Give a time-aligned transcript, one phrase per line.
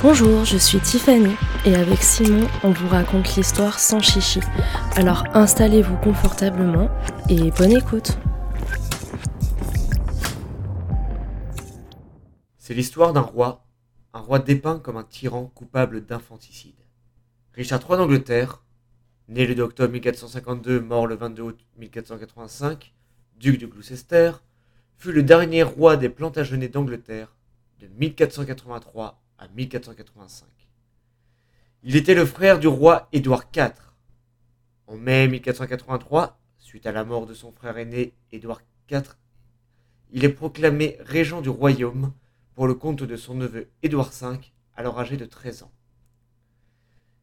[0.00, 4.38] Bonjour, je suis Tiffany et avec Simon, on vous raconte l'histoire sans chichi.
[4.94, 6.88] Alors installez-vous confortablement
[7.28, 8.16] et bonne écoute.
[12.58, 13.66] C'est l'histoire d'un roi,
[14.14, 16.78] un roi dépeint comme un tyran coupable d'infanticide.
[17.54, 18.62] Richard III d'Angleterre,
[19.26, 22.94] né le 2 octobre 1452, mort le 22 août 1485,
[23.36, 24.30] duc de Gloucester,
[24.96, 27.34] fut le dernier roi des Plantagenets d'Angleterre
[27.80, 30.46] de 1483 à 1485.
[31.84, 33.72] Il était le frère du roi Édouard IV.
[34.86, 39.16] En mai 1483, suite à la mort de son frère aîné Édouard IV,
[40.10, 42.12] il est proclamé régent du royaume
[42.54, 44.38] pour le compte de son neveu Édouard V,
[44.76, 45.72] alors âgé de 13 ans.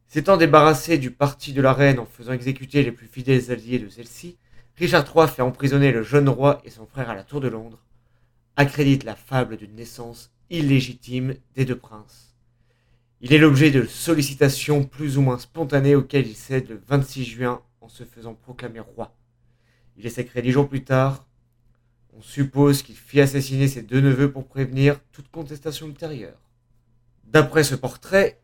[0.07, 3.89] S'étant débarrassé du parti de la reine en faisant exécuter les plus fidèles alliés de
[3.89, 4.37] celle-ci,
[4.77, 7.83] Richard III fait emprisonner le jeune roi et son frère à la Tour de Londres,
[8.55, 12.35] accrédite la fable d'une naissance illégitime des deux princes.
[13.21, 17.61] Il est l'objet de sollicitations plus ou moins spontanées auxquelles il cède le 26 juin
[17.81, 19.15] en se faisant proclamer roi.
[19.97, 21.25] Il est sacré dix jours plus tard.
[22.13, 26.37] On suppose qu'il fit assassiner ses deux neveux pour prévenir toute contestation ultérieure.
[27.25, 28.39] D'après ce portrait,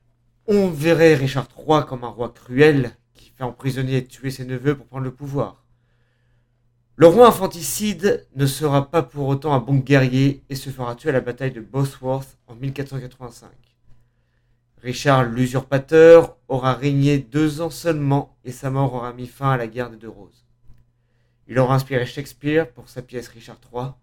[0.47, 4.75] on verrait Richard III comme un roi cruel qui fait emprisonner et tuer ses neveux
[4.75, 5.63] pour prendre le pouvoir.
[7.02, 11.09] Le roi infanticide ne sera pas pour autant un bon guerrier et se fera tuer
[11.09, 13.49] à la bataille de Bosworth en 1485.
[14.83, 19.66] Richard l'usurpateur aura régné deux ans seulement et sa mort aura mis fin à la
[19.66, 20.45] guerre des deux roses.
[21.47, 23.94] Il aura inspiré Shakespeare pour sa pièce Richard III,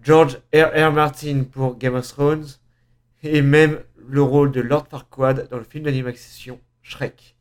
[0.00, 0.70] George R.
[0.72, 0.92] R.
[0.92, 2.46] Martin pour Game of Thrones
[3.24, 7.34] et même le rôle de Lord Farquaad dans le film d'animation Shrek.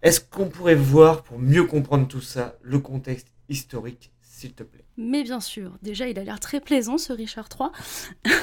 [0.00, 4.84] Est-ce qu'on pourrait voir, pour mieux comprendre tout ça, le contexte historique, s'il te plaît.
[4.96, 7.70] Mais bien sûr, déjà il a l'air très plaisant ce Richard III.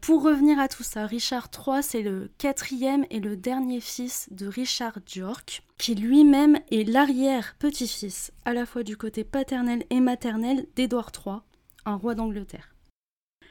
[0.00, 4.46] Pour revenir à tout ça, Richard III, c'est le quatrième et le dernier fils de
[4.46, 11.12] Richard York, qui lui-même est l'arrière-petit-fils, à la fois du côté paternel et maternel d'Édouard
[11.14, 11.36] III,
[11.84, 12.74] un roi d'Angleterre.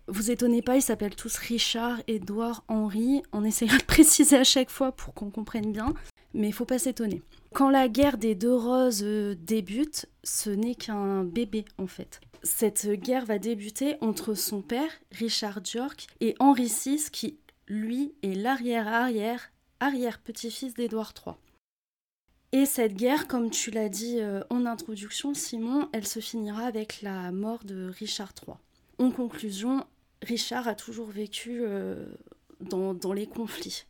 [0.07, 4.71] Vous étonnez pas, ils s'appellent tous Richard, Édouard, Henri, en essayant de préciser à chaque
[4.71, 5.93] fois pour qu'on comprenne bien,
[6.33, 7.21] mais il faut pas s'étonner.
[7.53, 12.21] Quand la guerre des deux roses euh, débute, ce n'est qu'un bébé en fait.
[12.43, 18.33] Cette guerre va débuter entre son père, Richard York, et Henri VI, qui, lui, est
[18.33, 21.35] l'arrière-arrière, arrière-petit-fils d'Édouard III.
[22.53, 27.01] Et cette guerre, comme tu l'as dit euh, en introduction, Simon, elle se finira avec
[27.01, 28.57] la mort de Richard III.
[28.97, 29.85] En conclusion,
[30.21, 32.05] Richard a toujours vécu euh,
[32.59, 33.85] dans, dans, les conflits.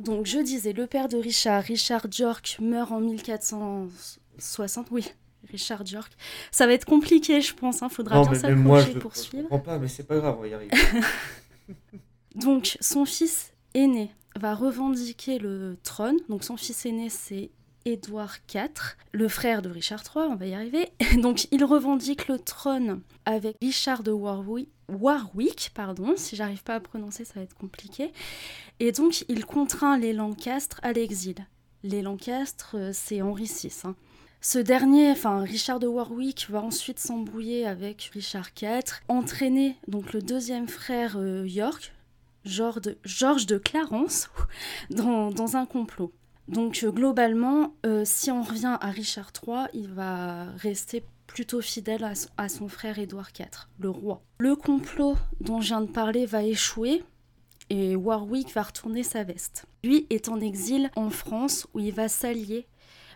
[0.00, 4.88] Donc je disais, le père de Richard, Richard York, meurt en 1460.
[4.90, 5.12] Oui,
[5.50, 6.12] Richard York.
[6.50, 7.80] Ça va être compliqué, je pense.
[7.80, 9.44] Il hein, faudra bien s'accrocher pour suivre.
[9.44, 10.72] Je comprends pas, mais c'est pas grave, on va y arriver.
[12.34, 16.16] Donc son fils aîné va revendiquer le trône.
[16.28, 17.50] Donc son fils aîné, c'est
[17.84, 20.90] Édouard IV, le frère de Richard III, on va y arriver.
[21.22, 26.80] Donc il revendique le trône avec Richard de Warwick, Warwick, pardon, si j'arrive pas à
[26.80, 28.12] prononcer, ça va être compliqué.
[28.80, 31.36] Et donc, il contraint les Lancastres à l'exil.
[31.82, 33.72] Les Lancastres, euh, c'est Henri VI.
[33.84, 33.94] Hein.
[34.42, 40.22] Ce dernier, enfin Richard de Warwick, va ensuite s'embrouiller avec Richard IV, entraîner donc le
[40.22, 41.92] deuxième frère euh, York,
[42.44, 44.30] George de, George de Clarence,
[44.90, 46.12] dans, un complot.
[46.50, 47.74] Donc euh, globalement,
[48.04, 53.30] si on revient à Richard III, il va rester plutôt fidèle à, son frère Édouard
[53.38, 53.46] IV,
[53.78, 54.20] le roi.
[54.38, 57.04] Le complot dont je viens de parler va échouer
[57.70, 59.66] et Warwick va retourner sa veste.
[59.84, 62.66] Lui est en exil en France où il va s'allier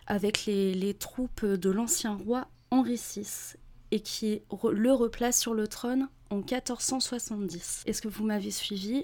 [0.07, 3.57] avec les, troupes de l'ancien roi Henri VI
[3.91, 4.41] et qui
[4.71, 7.83] le replace sur le trône en 1470.
[7.85, 9.03] Est-ce que vous m'avez suivi?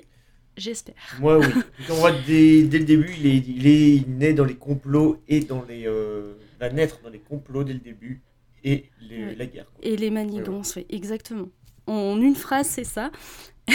[0.58, 0.96] J'espère.
[1.20, 1.46] Moi, oui.
[1.90, 5.64] On voit dès, le début, il est, il est né dans les complots et dans
[5.64, 5.88] les.
[5.88, 8.22] Euh, va naître dans les complots dès le début
[8.64, 9.66] et la guerre.
[9.82, 11.50] Et les manigances, oui, exactement.
[11.88, 13.12] En une phrase, c'est ça.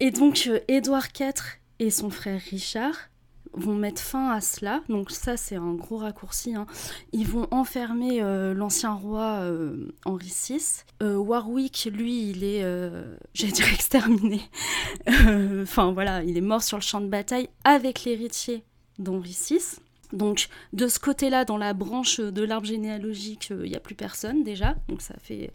[0.00, 1.32] et donc, euh, Édouard IV
[1.80, 3.10] et son frère Richard
[3.58, 4.82] vont mettre fin à cela.
[4.88, 6.54] Donc ça, c'est un gros raccourci.
[6.54, 6.66] Hein.
[7.12, 10.84] Ils vont enfermer euh, l'ancien roi euh, Henri VI.
[11.00, 12.62] Warwick, lui, il est,
[13.34, 14.40] j'allais dire exterminé.
[15.62, 18.64] Enfin voilà, il est mort sur le champ de bataille avec l'héritier
[18.98, 19.60] d'Henri VI.
[20.12, 24.42] Donc de ce côté-là, dans la branche de l'arbre généalogique, il n'y a plus personne
[24.42, 25.52] déjà, donc ça fait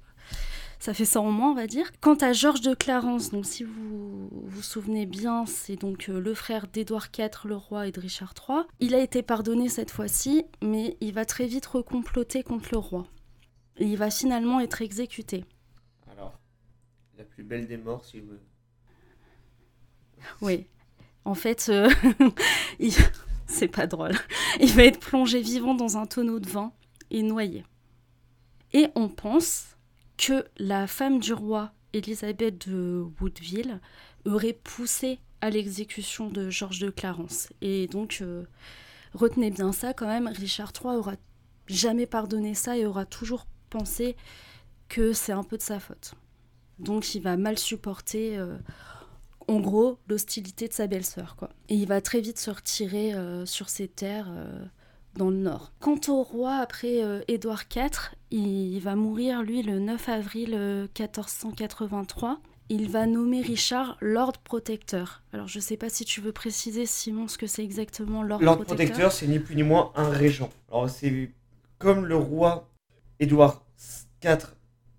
[0.84, 1.90] ça fait ça en moins, on va dire.
[2.02, 6.34] Quant à Georges de Clarence, donc si vous vous souvenez bien, c'est donc euh, le
[6.34, 8.64] frère d'Édouard IV, le roi, et de Richard III.
[8.82, 13.08] Il a été pardonné cette fois-ci, mais il va très vite recomploter contre le roi.
[13.78, 15.46] Et il va finalement être exécuté.
[16.12, 16.38] Alors,
[17.18, 18.42] la plus belle des morts, s'il veut.
[20.42, 20.68] Oui.
[21.24, 21.90] En fait, euh,
[23.48, 24.18] c'est pas drôle.
[24.60, 26.74] Il va être plongé vivant dans un tonneau de vin
[27.10, 27.64] et noyé.
[28.74, 29.73] Et on pense
[30.18, 33.80] que la femme du roi, Élisabeth de Woodville,
[34.26, 37.50] aurait poussé à l'exécution de Georges de Clarence.
[37.62, 38.46] Et donc, euh,
[39.14, 41.16] retenez bien ça quand même, Richard III aura
[41.68, 44.16] jamais pardonné ça et aura toujours pensé
[44.88, 46.14] que c'est un peu de sa faute.
[46.80, 48.58] Donc il va mal supporter, euh,
[49.48, 51.36] en gros, l'hostilité de sa belle-sœur.
[51.70, 54.32] Et il va très vite se retirer euh, sur ses terres
[55.16, 55.72] dans le nord.
[55.80, 60.50] Quant au roi, après Édouard IV, il va mourir, lui, le 9 avril
[61.00, 62.40] 1483
[62.70, 65.22] il va nommer Richard Lord Protecteur.
[65.34, 68.42] Alors je ne sais pas si tu veux préciser, Simon, ce que c'est exactement Lord,
[68.42, 69.12] Lord Protecteur.
[69.12, 70.50] c'est ni plus ni moins un régent.
[70.70, 71.30] Alors c'est
[71.78, 72.70] comme le roi
[73.20, 73.66] Édouard
[74.24, 74.56] IV,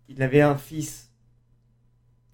[0.08, 1.10] il avait un fils,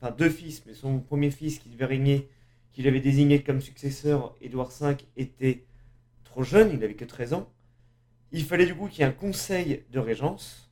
[0.00, 2.28] enfin deux fils, mais son premier fils qui devait régner,
[2.72, 5.64] qu'il avait désigné comme successeur, Édouard V, était
[6.24, 7.48] trop jeune, il n'avait que 13 ans.
[8.32, 10.70] Il fallait du coup qu'il y ait un conseil de régence.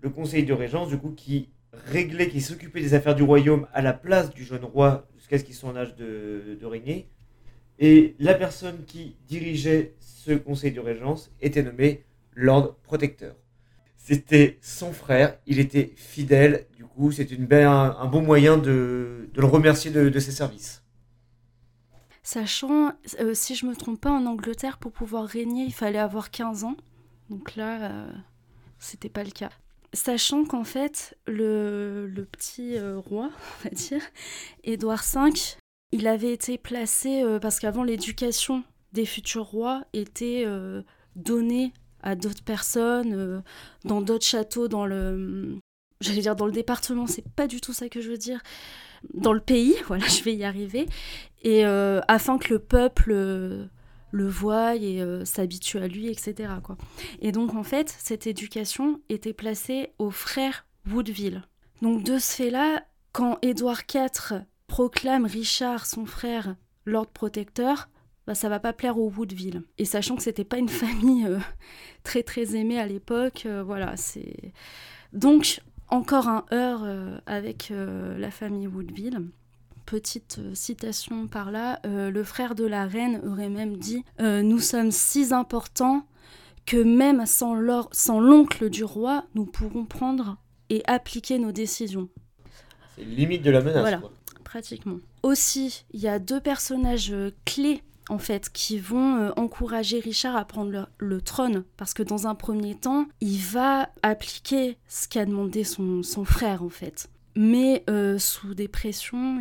[0.00, 3.82] Le conseil de régence, du coup, qui réglait, qui s'occupait des affaires du royaume à
[3.82, 7.08] la place du jeune roi jusqu'à ce qu'il soit en âge de, régner.
[7.78, 13.36] Et la personne qui dirigeait ce conseil de régence était nommée Lord Protecteur.
[13.96, 19.44] C'était son frère, il était fidèle, du coup c'est une un, bon moyen de, le
[19.44, 20.84] remercier de, ses services.
[22.26, 26.32] Sachant, euh, si je me trompe pas, en Angleterre, pour pouvoir régner, il fallait avoir
[26.32, 26.74] 15 ans.
[27.30, 28.12] Donc là, euh,
[28.80, 29.50] c'était pas le cas.
[29.92, 33.30] Sachant qu'en fait, le, petit euh, roi,
[33.60, 34.02] on va dire,
[34.64, 35.30] Édouard V,
[35.92, 40.46] il avait été placé, euh, parce qu'avant l'éducation des futurs rois était
[41.14, 41.72] donnée
[42.02, 43.40] à d'autres personnes,
[43.84, 45.60] dans d'autres châteaux, dans le...
[46.00, 48.42] J'allais dire dans le département, c'est pas du tout ça que je veux dire.
[49.14, 50.86] Dans le pays, voilà, je vais y arriver.
[51.48, 53.68] Et afin que le peuple
[54.16, 56.54] le voit et euh, s'habitue à lui, etc.
[57.20, 61.42] Et donc en fait, cette éducation était placée aux frères Woodville.
[61.82, 66.56] Donc de ce fait-là, quand Édouard IV proclame Richard, son frère,
[66.86, 67.88] Lord Protecteur,
[68.26, 69.62] bah, ça va pas plaire aux Woodville.
[69.78, 71.38] Et sachant que c'était pas une famille euh,
[72.02, 74.52] très très aimée à l'époque, euh, voilà, c'est
[75.12, 76.84] donc encore un heurt
[77.26, 79.20] avec la famille Woodville
[79.86, 84.42] petite euh, citation par là, euh, le frère de la reine aurait même dit euh,
[84.42, 86.04] Nous sommes si importants
[86.66, 90.36] que même sans l'oncle du roi, nous pourrons prendre
[90.68, 92.08] et appliquer nos décisions.
[92.96, 93.80] C'est limite de la menace.
[93.80, 94.02] Voilà,
[94.42, 94.96] pratiquement.
[95.22, 100.88] Aussi, il y a deux personnages clés en fait, qui vont encourager Richard à prendre
[100.98, 106.04] le, trône, parce que dans un premier temps, il va appliquer ce qu'a demandé son,
[106.04, 107.08] son, frère, en fait.
[107.36, 109.38] Mais euh, sous des pressions,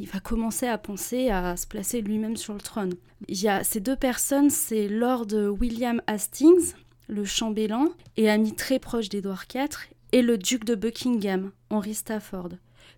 [0.00, 2.94] il, va commencer à penser à se placer lui-même sur le trône.
[3.28, 5.28] Il y a ces deux personnes, c'est Lord
[5.60, 6.74] William Hastings,
[7.06, 9.68] le chambellan, et ami très proche d'Édouard IV,
[10.10, 12.50] et le duc de Buckingham, Henry Stafford,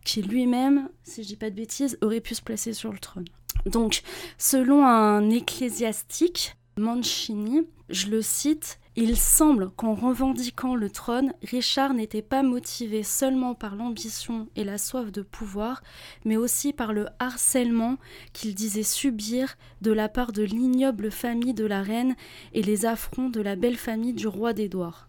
[0.03, 3.27] qui lui-même, si je dis pas de bêtises, aurait pu se placer sur le trône.
[3.67, 4.03] Donc,
[4.39, 12.23] selon un ecclésiastique, Mancini, je le cite, il semble qu'en revendiquant le trône, Richard n'était
[12.23, 15.83] pas motivé seulement par l'ambition et la soif de pouvoir,
[16.27, 17.97] mais aussi par le harcèlement
[18.35, 22.15] qu'il disait subir de la part de l'ignoble famille de la reine
[22.53, 25.09] et les affronts de la belle famille du roi d'Édouard.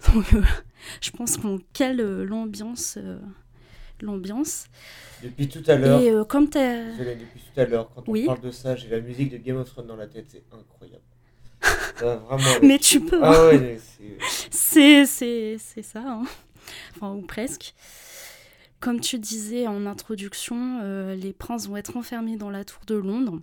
[0.12, 0.42] Donc, euh,
[1.00, 2.98] je pense qu'on cale euh, l'ambiance.
[3.00, 3.18] Euh,
[4.02, 4.66] l'ambiance.
[5.22, 6.00] Depuis tout à l'heure.
[6.00, 9.30] Et comme tu Depuis tout à l'heure, quand on parle de ça, j'ai la musique
[9.30, 11.02] de Game of Thrones dans la tête, c'est incroyable.
[12.62, 13.20] mais tu peux.
[13.22, 13.76] Ah hein.
[14.50, 16.24] c'est ça, hein.
[16.96, 17.74] enfin, ou presque.
[18.80, 22.94] Comme tu disais en introduction, euh, les princes vont être enfermés dans la tour de
[22.94, 23.40] Londres.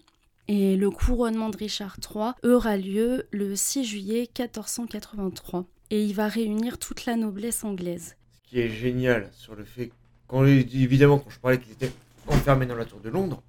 [0.47, 5.65] Et le couronnement de Richard III aura lieu le 6 juillet 1483.
[5.89, 8.15] Et il va réunir toute la noblesse anglaise.
[8.31, 9.91] Ce qui est génial sur le fait,
[10.27, 11.91] quand, évidemment, quand je parlais qu'ils étaient
[12.27, 13.41] enfermés dans la tour de Londres,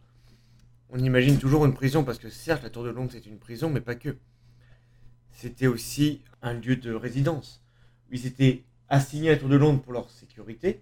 [0.90, 3.68] on imagine toujours une prison, parce que certes, la tour de Londres c'est une prison,
[3.68, 4.16] mais pas que
[5.34, 7.62] c'était aussi un lieu de résidence.
[8.10, 10.80] Ils étaient assignés à la Tour de Londres pour leur sécurité.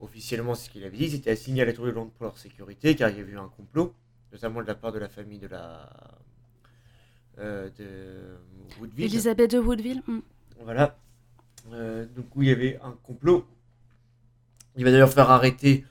[0.00, 2.24] Officiellement, c'est ce qu'il avait dit, ils étaient assignés à la Tour de Londres pour
[2.24, 3.94] leur sécurité, car il y avait eu un complot,
[4.32, 5.90] notamment de la part de la famille de la.
[7.38, 9.04] Euh, de Woodville.
[9.04, 10.02] Elisabeth de Woodville.
[10.06, 10.20] Hmm.
[10.62, 10.96] Voilà.
[11.72, 13.46] Euh, donc, où il y avait un complot.
[14.76, 15.84] Il va d'ailleurs faire arrêter.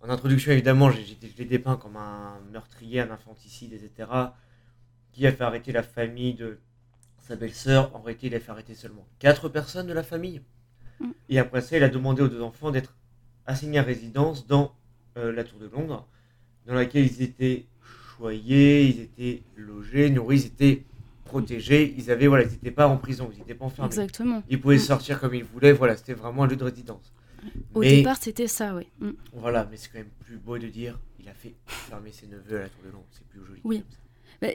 [0.00, 4.06] En introduction, évidemment, j'ai l'ai dépeint comme un meurtrier, un infanticide, etc
[5.16, 6.58] qui a fait arrêter la famille de
[7.20, 7.90] sa belle-sœur.
[7.96, 10.42] En réalité, il a fait arrêter seulement quatre personnes de la famille.
[11.00, 11.10] Mm.
[11.30, 12.94] Et après ça, il a demandé aux deux enfants d'être
[13.46, 14.74] assignés à résidence dans
[15.16, 16.06] euh, la Tour de Londres.
[16.66, 17.64] dans laquelle ils étaient
[18.18, 20.84] choyés, ils étaient logés, nourris, ils étaient
[21.24, 21.94] protégés.
[21.96, 23.86] Ils avaient, voilà, ils n'étaient pas en prison, ils n'étaient pas enfermés.
[23.88, 24.42] Exactement.
[24.50, 24.80] Ils pouvaient Mm.
[24.80, 25.72] sortir comme ils voulaient.
[25.72, 27.10] Voilà, c'était vraiment un lieu de résidence.
[27.72, 28.86] Au Mais- départ, c'était ça, oui.
[29.00, 29.10] Mm.
[29.32, 32.58] Voilà, mais c'est quand même plus beau de dire il a fait fermer ses neveux
[32.58, 33.06] à la tour de Londres.
[33.12, 33.60] C'est plus joli.
[33.64, 33.78] Oui.
[33.80, 33.96] comme ça.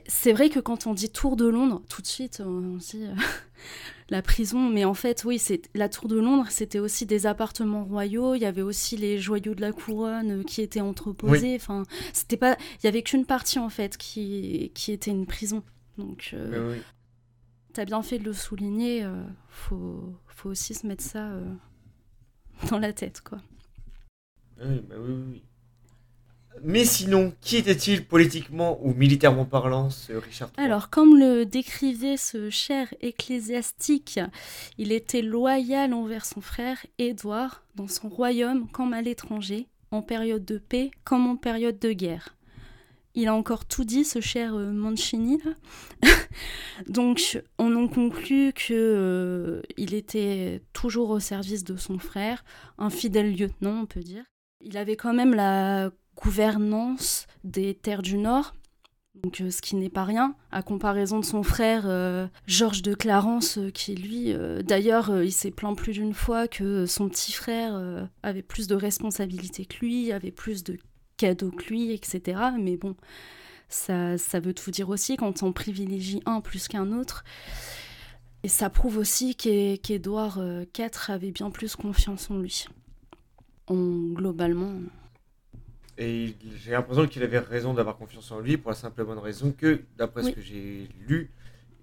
[0.07, 3.13] C'est vrai que quand on dit Tour de Londres, tout de suite, on dit euh,
[4.09, 4.69] la prison.
[4.69, 8.35] Mais en fait, oui, c'est la Tour de Londres, c'était aussi des appartements royaux.
[8.35, 11.55] Il y avait aussi les joyaux de la couronne euh, qui étaient entreposés.
[11.55, 11.83] Enfin,
[12.13, 15.63] c'était pas, il y avait qu'une partie en fait qui qui était une prison.
[15.97, 16.81] Donc, euh, oui.
[17.73, 19.03] t'as bien fait de le souligner.
[19.03, 21.53] euh, faut faut aussi se mettre ça euh,
[22.69, 23.39] dans la tête, quoi.
[24.63, 25.43] Oui, bah oui, oui, oui.
[26.63, 32.49] Mais sinon, qui était-il politiquement ou militairement parlant, ce Richard Alors, comme le décrivait ce
[32.49, 34.19] cher ecclésiastique,
[34.77, 40.45] il était loyal envers son frère Édouard dans son royaume comme à l'étranger, en période
[40.45, 42.35] de paix comme en période de guerre.
[43.13, 45.41] Il a encore tout dit, ce cher euh, Mancini.
[45.43, 46.09] là.
[46.87, 52.45] Donc, on en conclut que euh, il était toujours au service de son frère,
[52.77, 54.23] un fidèle lieutenant, on peut dire.
[54.61, 55.91] Il avait quand même la
[56.21, 58.53] gouvernance des terres du Nord,
[59.23, 62.93] donc, euh, ce qui n'est pas rien, à comparaison de son frère euh, Georges de
[62.93, 68.07] Clarence, euh, qui lui, d'ailleurs, il s'est plaint plus d'une fois que son petit frère
[68.23, 70.77] avait plus de responsabilités que lui, avait plus de
[71.17, 72.41] cadeaux que lui, etc.
[72.59, 72.95] Mais bon,
[73.69, 77.23] ça, ça veut tout dire aussi quand on privilégie un plus qu'un autre.
[78.43, 80.41] Et ça prouve aussi qu'É- qu'Édouard
[80.77, 82.65] IV avait bien plus confiance en lui.
[83.67, 84.73] En, globalement,
[86.01, 89.19] Et j'ai l'impression qu'il avait raison d'avoir confiance en lui pour la simple et bonne
[89.19, 90.31] raison que, d'après Oui.
[90.31, 91.29] ce que j'ai lu,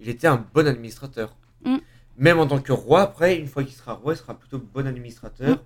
[0.01, 1.37] il était un bon administrateur.
[1.63, 1.77] Mm.
[2.17, 4.85] Même en tant que roi, après, une fois qu'il sera roi, il sera plutôt bon
[4.85, 5.55] administrateur.
[5.55, 5.61] Mm.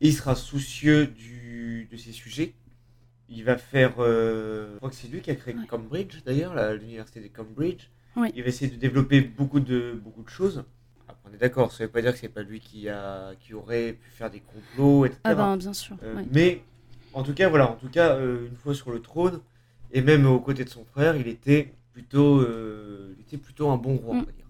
[0.00, 2.54] Il sera soucieux du, de ses sujets.
[3.28, 3.96] Il va faire.
[3.98, 5.66] euh, je crois que c'est lui qui a créé Ouais.
[5.68, 7.88] Cambridge, d'ailleurs, l'université de Cambridge.
[8.16, 8.32] Oui.
[8.34, 10.64] Il va essayer de développer beaucoup de, beaucoup de choses.
[11.06, 13.34] Après, on est d'accord, ça ne veut pas dire que c'est pas lui qui, a,
[13.38, 15.20] qui aurait pu faire des complots, etc.
[15.24, 15.96] ah ben bien sûr.
[16.02, 16.24] Euh, ouais.
[16.32, 16.62] Mais
[17.12, 19.40] en tout cas, voilà, en tout cas, euh, une fois sur le trône,
[19.92, 23.76] et même aux côtés de son frère, il était plutôt, euh, il était plutôt un
[23.76, 24.24] bon roi, on Mm.
[24.24, 24.46] va dire.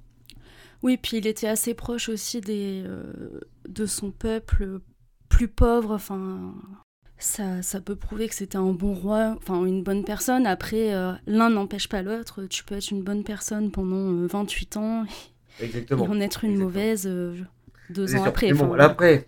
[0.83, 4.81] Oui, puis il était assez proche aussi des, euh, de son peuple
[5.29, 5.93] plus pauvre.
[5.95, 6.55] Enfin,
[7.19, 10.47] ça, ça peut prouver que c'était un bon roi, enfin une bonne personne.
[10.47, 10.93] Après,
[11.27, 12.45] l'un n'empêche pas l'autre.
[12.45, 15.05] Tu peux être une bonne personne pendant euh, 28 ans
[15.61, 16.05] et Exactement.
[16.05, 16.65] en être une Exactement.
[16.65, 17.07] mauvaise
[17.91, 18.27] deux ans sûr.
[18.27, 18.53] après.
[18.55, 19.27] Bon, Enfin, là, après,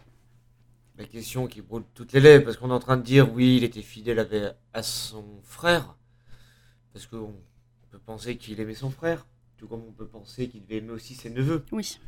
[1.03, 3.57] la question qui brûle toutes les lèvres, parce qu'on est en train de dire, oui,
[3.57, 5.97] il était fidèle à son frère,
[6.93, 7.35] parce qu'on
[7.91, 11.15] peut penser qu'il aimait son frère, tout comme on peut penser qu'il devait aimer aussi
[11.15, 11.65] ses neveux.
[11.73, 11.99] Oui.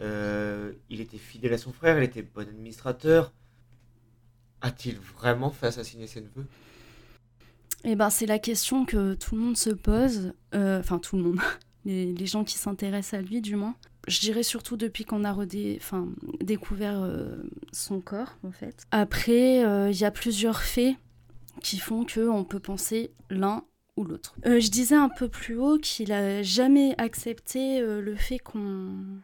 [0.00, 3.32] Euh, il était fidèle à son frère, il était bon administrateur.
[4.60, 6.46] A-t-il vraiment fait assassiner ses neveux?
[7.84, 10.32] Eh ben, c'est la question que tout le monde se pose.
[10.54, 11.38] Euh, Enfin, tout le monde.
[11.84, 13.76] Les, les gens qui s'intéressent à lui, du moins.
[14.06, 15.80] Je dirais surtout depuis qu'on a redé-
[16.40, 17.36] découvert euh,
[17.72, 18.84] son corps, en fait.
[18.90, 20.94] Après, euh, il y a plusieurs faits
[21.62, 23.64] qui font qu'on peut penser l'un
[23.96, 24.36] ou l'autre.
[24.46, 29.18] Euh, je disais un peu plus haut qu'il a jamais accepté le fait qu'on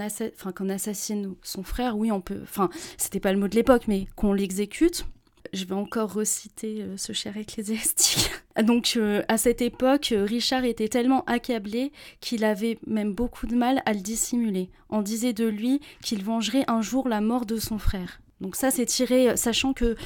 [0.00, 1.96] assassine son frère.
[1.98, 2.40] Oui, on peut.
[2.42, 5.04] Enfin, c'était pas le mot de l'époque, mais qu'on l'exécute.
[5.52, 8.30] Je vais encore reciter euh, ce cher ecclésiastique.
[8.62, 13.54] Donc, euh, à cette époque, euh, Richard était tellement accablé qu'il avait même beaucoup de
[13.54, 14.70] mal à le dissimuler.
[14.90, 18.20] On disait de lui qu'il vengerait un jour la mort de son frère.
[18.40, 19.96] Donc ça, c'est tiré, sachant que,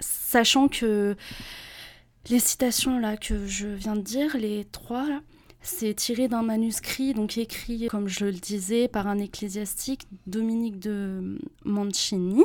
[0.00, 1.16] sachant que
[2.28, 5.06] les citations là que je viens de dire, les trois,
[5.62, 11.38] c'est tiré d'un manuscrit, donc écrit, comme je le disais, par un ecclésiastique, Dominique de
[11.64, 12.44] Mancini,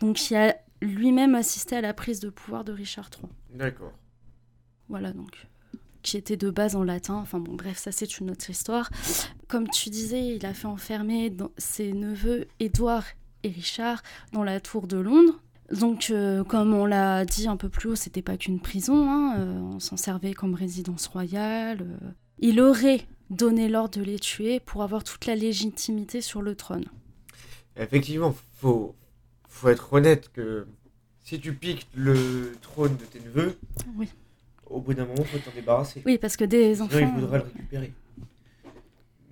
[0.00, 3.30] donc qui a lui-même assisté à la prise de pouvoir de Richard III.
[3.58, 3.92] D'accord.
[4.88, 5.46] Voilà, donc
[6.02, 7.14] qui était de base en latin.
[7.14, 8.90] Enfin bon, bref, ça c'est une autre histoire.
[9.48, 13.04] Comme tu disais, il a fait enfermer dans- ses neveux Édouard
[13.44, 15.40] et Richard dans la tour de Londres.
[15.70, 19.08] Donc, euh, comme on l'a dit un peu plus haut, c'était pas qu'une prison.
[19.08, 21.82] hein, euh, on s'en servait comme résidence royale.
[21.82, 22.10] euh.
[22.40, 26.84] Il aurait donné l'ordre de les tuer pour avoir toute la légitimité sur le trône.
[27.76, 28.94] Effectivement, faut,
[29.52, 30.66] faut être honnête que
[31.22, 33.56] si tu piques le trône de tes neveux,
[33.96, 34.08] Oui.
[34.66, 36.02] au bout d'un moment, faut t'en débarrasser.
[36.04, 36.98] Oui, parce que des Sinon, enfants.
[36.98, 37.92] il voudrait le récupérer.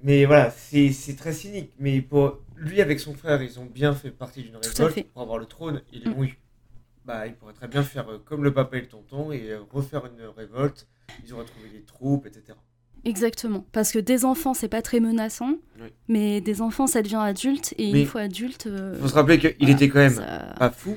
[0.03, 1.73] Mais voilà, c'est très cynique.
[1.79, 5.39] Mais pour lui, avec son frère, ils ont bien fait partie d'une révolte pour avoir
[5.39, 5.83] le trône.
[5.93, 6.13] Ils Mm.
[6.13, 6.39] l'ont eu.
[7.05, 9.61] Bah, ils pourraient très bien faire euh, comme le papa et le tonton et euh,
[9.73, 10.87] refaire une révolte.
[11.25, 12.57] Ils auraient trouvé des troupes, etc.
[13.05, 13.65] Exactement.
[13.73, 15.89] Parce que des enfants, c'est pas très menaçant, Oui.
[16.09, 18.67] mais des enfants, ça devient adulte, et Mais une fois adulte.
[18.67, 20.97] euh, Il faut se rappeler qu'il voilà, était quand même ça- pas fou,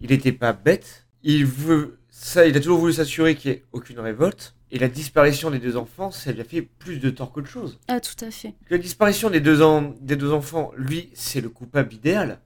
[0.00, 3.64] il était pas bête, il veut ça, il a toujours voulu s'assurer qu'il n'y ait
[3.72, 4.54] aucune révolte.
[4.70, 7.78] Et la disparition des deux enfants, ça lui a fait plus de tort qu'autre chose.
[7.88, 8.54] Ah, tout à fait.
[8.70, 12.40] La disparition des deux, en- des deux enfants, lui, c'est le coupable idéal.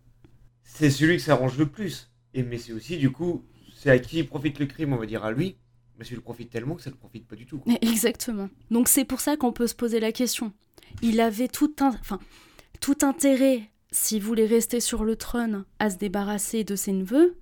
[0.63, 2.11] C'est celui que ça arrange le plus.
[2.35, 3.45] Et mais c'est aussi, du coup,
[3.77, 5.57] c'est à qui profite le crime, on va dire à lui.
[5.99, 7.61] Mais ça lui profite tellement que ça ne profite pas du tout.
[7.81, 8.49] Exactement.
[8.71, 10.53] Donc c'est pour ça qu'on peut se poser la question.
[11.03, 12.21] Il avait tout, enfin,
[12.81, 17.37] tout intérêt, s'il voulait rester sur le trône, à se débarrasser de ses neveux,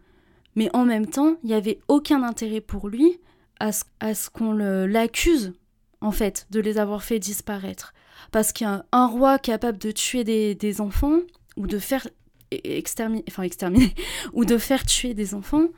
[0.54, 3.20] mais en même temps, il n'y avait aucun intérêt pour lui
[3.60, 5.52] à ce, à ce qu'on l'accuse,
[6.00, 7.92] en fait, de les avoir fait disparaître.
[8.32, 11.20] Parce qu'un un roi capable de tuer des, des enfants,
[11.56, 12.08] ou de faire
[12.50, 13.94] exterminer, enfin exterminer,
[14.32, 15.68] ou de faire tuer des enfants,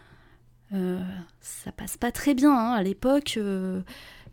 [0.74, 1.00] euh,
[1.40, 2.72] ça passe pas très bien hein.
[2.72, 3.34] à l'époque.
[3.36, 3.80] euh,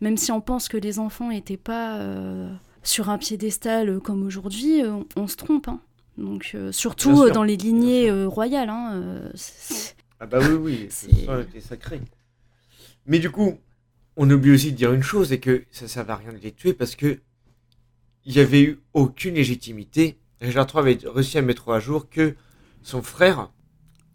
[0.00, 2.52] même si on pense que les enfants n'étaient pas euh,
[2.82, 5.68] sur un piédestal comme aujourd'hui, on, on se trompe.
[5.68, 5.80] hein.
[6.18, 8.70] Donc surtout dans les lignées royales.
[8.70, 9.02] hein,
[9.34, 12.00] c'est- Ah bah oui, oui, C'est- sacré.
[13.06, 13.58] Mais du coup,
[14.16, 16.52] on oublie aussi de dire une chose, et que ça servait à rien de les
[16.52, 17.20] tuer parce que
[18.24, 20.18] il n'y avait eu aucune légitimité.
[20.40, 22.34] Richard III avait réussi à mettre à jour que
[22.82, 23.50] son frère,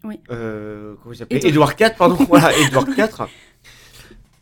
[0.04, 0.18] Oui.
[0.30, 1.72] euh, comment il s'appelait Édouard.
[1.78, 3.26] IV, pardon, voilà, Édouard IV,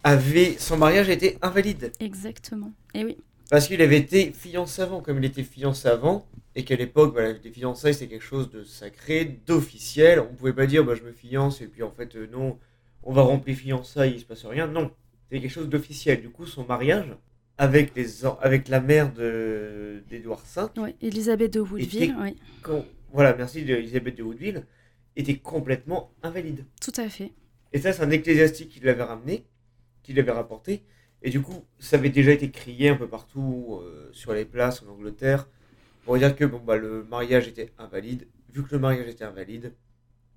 [0.02, 2.72] avait son mariage a été invalide Exactement.
[2.94, 3.18] Et oui,
[3.50, 6.26] parce qu'il avait été fiancé avant, comme il était fiancé avant,
[6.56, 10.20] et qu'à l'époque, voilà, les fiançailles c'était quelque chose de sacré, d'officiel.
[10.20, 12.58] On pouvait pas dire, bah, je me fiance et puis en fait euh, non,
[13.02, 14.66] on va remplir fiançailles, il se passe rien.
[14.66, 14.90] Non,
[15.28, 16.20] c'était quelque chose d'officiel.
[16.22, 17.14] Du coup, son mariage
[17.58, 20.96] avec les, avec la mère d'Édouard V, ouais.
[21.02, 24.64] Elisabeth de Woodville, oui, quand- voilà, merci d'Elisabeth de Woodville,
[25.16, 26.66] était complètement invalide.
[26.80, 27.32] tout à fait.
[27.72, 29.46] Et ça, c'est un ecclésiastique qui l'avait ramené,
[30.02, 30.82] qui l'avait rapporté.
[31.22, 34.82] Et du coup, ça avait déjà été crié un peu partout euh, sur les places
[34.82, 35.48] en Angleterre
[36.04, 38.26] pour dire que bon, bah, le mariage était invalide.
[38.48, 39.74] Vu que le mariage était invalide,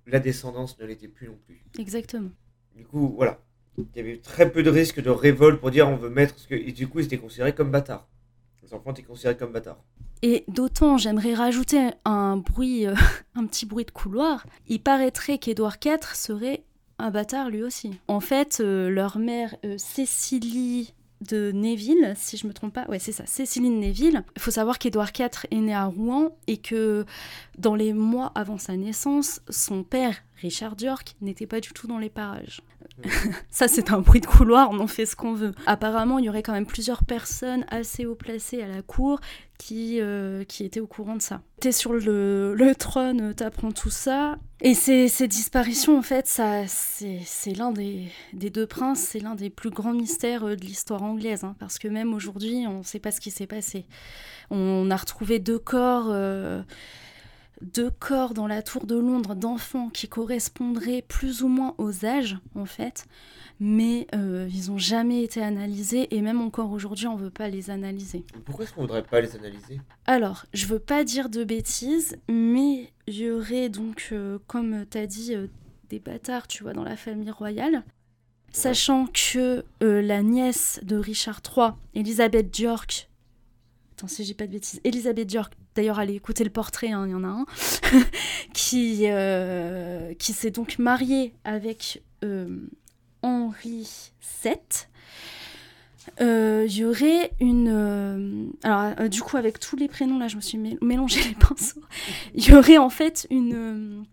[0.06, 1.64] la descendance ne l'était plus non plus.
[1.80, 2.32] Exactement.
[2.76, 3.42] Du coup, voilà.
[3.78, 6.38] Il y avait très peu de risques de révolte pour dire on veut mettre.
[6.38, 6.54] ce que...
[6.56, 8.08] Et du coup, ils étaient considérés comme bâtards.
[8.62, 9.84] Les enfants étaient considérés comme bâtards.
[10.26, 12.96] Et d'autant, j'aimerais rajouter un bruit, euh,
[13.36, 14.48] un petit bruit de couloir.
[14.70, 16.64] Il paraîtrait qu'Édouard IV serait
[16.98, 17.92] un bâtard lui aussi.
[18.08, 19.76] En fait, euh, leur mère euh,
[21.30, 24.24] de Neville, si je me trompe pas, ouais c'est ça, Cécilie de Neville.
[24.38, 27.06] Il faut savoir qu'Édouard IV est né à Rouen et que
[27.58, 32.00] dans les mois avant sa naissance, son père Richard York n'était pas du tout dans
[32.00, 32.62] les parages.
[33.50, 35.52] Ça, c'est un bruit de couloir, on en fait ce qu'on veut.
[35.66, 39.20] Apparemment, il y aurait quand même plusieurs personnes assez haut placées à la cour
[39.58, 41.42] qui, euh, qui étaient au courant de ça.
[41.60, 44.38] T'es sur le, trône, t'apprends tout ça.
[44.62, 49.50] Et ces, disparitions, en fait, ça, c'est l'un des, des deux princes, c'est l'un des
[49.50, 51.44] plus grands mystères euh, de l'histoire anglaise.
[51.44, 53.86] hein, parce que même aujourd'hui, on ne sait pas ce qui s'est passé.
[54.50, 56.08] On a retrouvé deux corps.
[56.10, 56.62] euh,
[57.64, 62.38] deux corps dans la tour de Londres d'enfants qui correspondraient plus ou moins aux âges,
[62.56, 63.06] en fait,
[63.60, 67.50] mais euh, ils n'ont jamais été analysés et même encore aujourd'hui, on ne veut pas
[67.50, 68.26] les analyser.
[68.46, 69.80] Pourquoi est-ce qu'on voudrait pas les analyser?
[70.06, 74.98] Alors, je veux pas dire de bêtises, mais il y aurait donc, euh, comme tu
[74.98, 75.48] as dit, euh,
[75.90, 77.84] des bâtards, tu vois, dans la famille royale.
[78.52, 83.10] Sachant que la nièce de Richard III, Elisabeth York,
[83.94, 87.12] attends si j'ai pas de bêtises, Elisabeth York, d'ailleurs allez écouter le portrait, hein, il
[87.12, 87.46] y en a un,
[88.54, 92.60] qui, euh, qui s'est donc mariée avec euh,
[93.22, 94.12] Henri
[94.44, 94.54] VII.
[96.22, 98.52] Euh, Il y aurait une.
[98.64, 101.82] alors, du coup, avec tous les prénoms, là, je me suis mé- mélangé les pinceaux.
[102.36, 104.04] Il y aurait en fait une,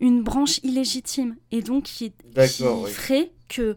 [0.00, 1.36] une branche illégitime.
[1.50, 2.90] Et donc, qui, qui oui.
[2.90, 3.76] ferait que,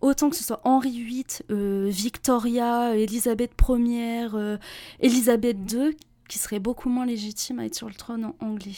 [0.00, 4.56] autant que ce soit Henri VIII, euh, Victoria, Elisabeth Ier, euh,
[5.00, 5.96] Elisabeth II,
[6.28, 8.76] qui serait beaucoup moins légitime à être sur le trône en- anglais.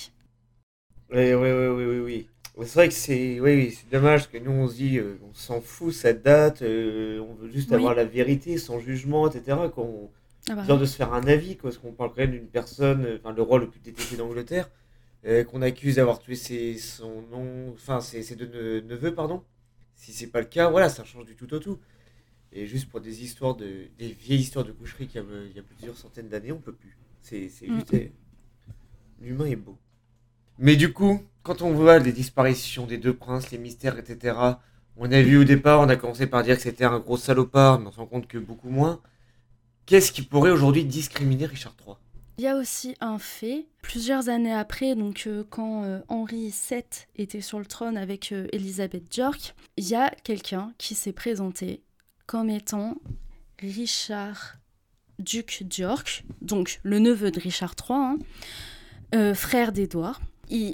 [1.12, 2.28] Oui, oui, oui, oui, oui, oui.
[2.66, 5.32] C'est vrai que c'est oui, oui, c'est dommage que nous on se dit euh, on
[5.32, 7.76] s'en fout cette date, euh, on veut juste Oui.
[7.76, 9.68] avoir la vérité sans jugement, etc.
[9.70, 10.10] Qu'on
[10.48, 13.04] Ah bah, de se faire un avis, quoi, parce qu'on parle quand même d'une personne,
[13.06, 14.70] euh, enfin le roi le plus détesté d'Angleterre,
[15.26, 19.44] euh, qu'on accuse d'avoir tué ses, son nom, enfin ses, ses deux ne- neveux, pardon.
[19.96, 21.78] Si c'est pas le cas, voilà, ça change du tout au tout.
[22.52, 25.60] Et juste pour des histoires de, des vieilles histoires de coucherie qui a, il y
[25.60, 26.96] a plusieurs centaines d'années, on peut plus.
[27.22, 27.74] C'est, c'est Mm.
[27.76, 28.09] juste, euh,
[29.20, 29.78] l'humain est beau.
[30.59, 34.37] Mais du coup, quand on voit les disparitions des deux princes, les mystères, etc.,
[34.96, 37.80] on a vu au départ, on a commencé par dire que c'était un gros salopard,
[37.80, 39.00] mais on se rend compte que beaucoup moins.
[39.87, 41.94] Qu'est-ce qui pourrait aujourd'hui discriminer Richard III
[42.38, 46.83] Il y a aussi un fait, plusieurs années après, donc euh, quand euh, Henri VII
[47.16, 51.83] était sur le trône avec euh, Elisabeth York, il y a quelqu'un qui s'est présenté
[52.26, 52.96] comme étant
[53.59, 54.56] Richard
[55.20, 58.18] duc d'York, donc le neveu de Richard III, hein,
[59.14, 60.20] euh, frère d'Édouard.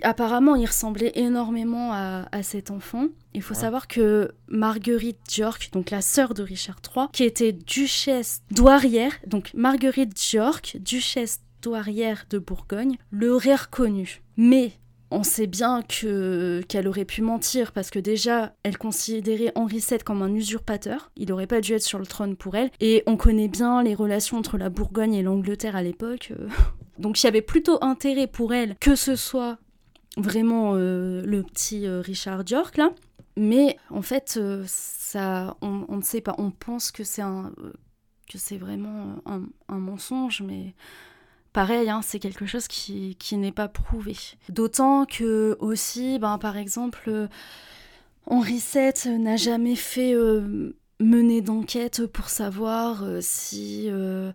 [0.03, 3.09] apparemment, il ressemblait énormément à, cet enfant.
[3.35, 8.43] Il faut savoir que Marguerite York, donc la sœur de Richard III, qui était duchesse
[8.51, 14.23] douairière, donc Marguerite York, duchesse douairière de Bourgogne, l'aurait reconnue.
[14.37, 14.73] Mais
[15.11, 19.99] on sait bien que qu'elle aurait pu mentir parce que déjà elle considérait Henri VII
[19.99, 23.16] comme un usurpateur, il n'aurait pas dû être sur le trône pour elle et on
[23.16, 26.33] connaît bien les relations entre la Bourgogne et l'Angleterre à l'époque.
[26.38, 26.49] Euh.
[26.99, 29.59] Donc il y avait plutôt intérêt pour elle que ce soit
[30.16, 32.90] vraiment euh, le petit euh, Richard York là,
[33.37, 37.53] mais en fait ça on, ne sait pas, on pense que c'est un
[38.29, 39.23] que c'est vraiment
[39.69, 40.75] un mensonge mais
[41.57, 44.14] pareil, hein, c'est quelque chose qui, n'est pas prouvé.
[44.51, 47.29] D'autant que aussi, ben, par exemple, euh,
[48.27, 54.33] Henri VII n'a jamais fait euh, mener d'enquête pour savoir euh,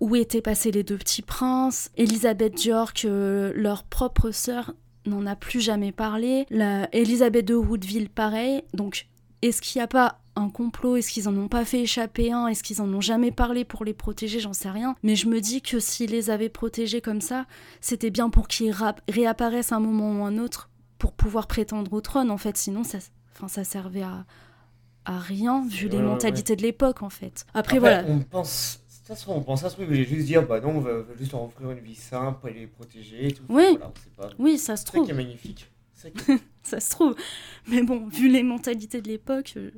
[0.00, 1.92] où étaient passés les deux petits princes.
[1.96, 4.74] Elisabeth York, leur propre sœur,
[5.06, 6.46] n'en a plus jamais parlé.
[6.50, 8.64] La Elisabeth de Woodville, pareil.
[8.74, 9.06] Donc,
[9.42, 12.46] est-ce qu'il n'y a pas un complot Est-ce qu'ils en ont pas fait échapper un
[12.46, 14.96] Est-ce qu'ils en ont jamais parlé pour les protéger J'en sais rien.
[15.02, 17.46] Mais je me dis que s'ils les avaient protégés comme ça,
[17.80, 18.74] c'était bien pour qu'ils
[19.08, 22.30] réapparaissent un moment ou un autre pour pouvoir prétendre au trône.
[22.30, 22.98] En fait, sinon, ça,
[23.34, 24.24] enfin, ça servait à,
[25.04, 27.46] à rien vu les mentalités de l'époque, en fait.
[27.54, 28.04] Après, voilà.
[28.08, 28.82] On pense.
[29.04, 31.44] Façon, on pense à ce truc, mais juste dire, bah non, on va, juste leur
[31.44, 33.42] offrir une vie simple et les protéger et tout.
[33.48, 33.78] Oui,
[34.38, 35.00] oui ça se trouve.
[35.00, 35.70] C'est qui est magnifique.
[36.62, 37.16] ça se trouve.
[37.68, 39.70] Mais bon, vu les mentalités de l'époque, euh,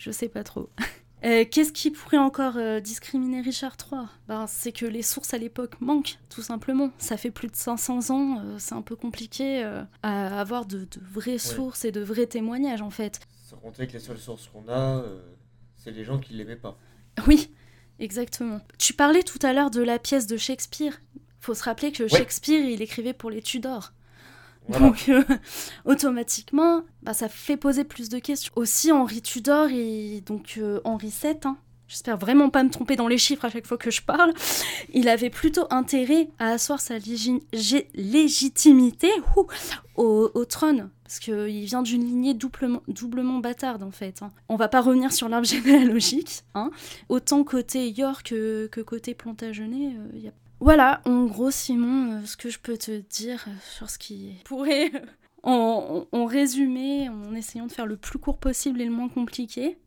[0.00, 0.70] je sais pas trop.
[1.22, 5.36] Euh, qu'est-ce qui pourrait encore euh, discriminer Richard III ben, C'est que les sources à
[5.36, 6.92] l'époque manquent, tout simplement.
[6.96, 9.62] Ça fait plus de 500 ans, euh, c'est un peu compliqué
[10.02, 13.20] à avoir de, vraies sources et de vrais témoignages, en fait.
[13.42, 15.04] Sans compter que les seules sources qu'on a,
[15.76, 16.78] c'est les gens qui l'aimaient pas.
[17.26, 17.50] Oui,
[17.98, 18.62] exactement.
[18.78, 21.02] Tu parlais tout à l'heure de la pièce de Shakespeare.
[21.38, 23.92] Faut se rappeler que Shakespeare, il écrivait pour les Tudors.
[24.68, 25.22] Donc, euh,
[25.84, 28.52] automatiquement, bah, ça fait poser plus de questions.
[28.56, 31.56] Aussi, Henri Tudor et donc euh, Henri VII, hein,
[31.90, 34.32] j'espère vraiment pas me tromper dans les chiffres à chaque fois que je parle,
[34.92, 36.94] il avait plutôt intérêt à asseoir sa
[37.94, 39.10] légitimité
[39.96, 40.90] au, trône.
[41.02, 44.22] Parce qu'il vient d'une lignée doublement, doublement bâtarde, en fait.
[44.22, 44.30] Hein.
[44.48, 46.44] On va pas revenir sur l'arbre généalogique.
[46.54, 46.70] Hein.
[47.08, 52.26] Autant côté York que, côté Plantagenet, il euh, y a voilà, en gros, Simon, euh,
[52.26, 54.92] ce que je peux te dire euh, sur ce qui pourrait,
[55.42, 59.78] en, résumé, en essayant de faire le plus court possible et le moins compliqué.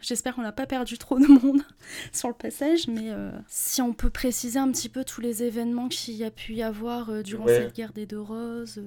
[0.00, 1.62] J'espère qu'on n'a pas perdu trop de monde
[2.12, 5.88] sur le passage, mais euh, si on peut préciser un petit peu tous les événements
[5.88, 8.80] qu'il y a pu y avoir durant cette guerre des deux roses,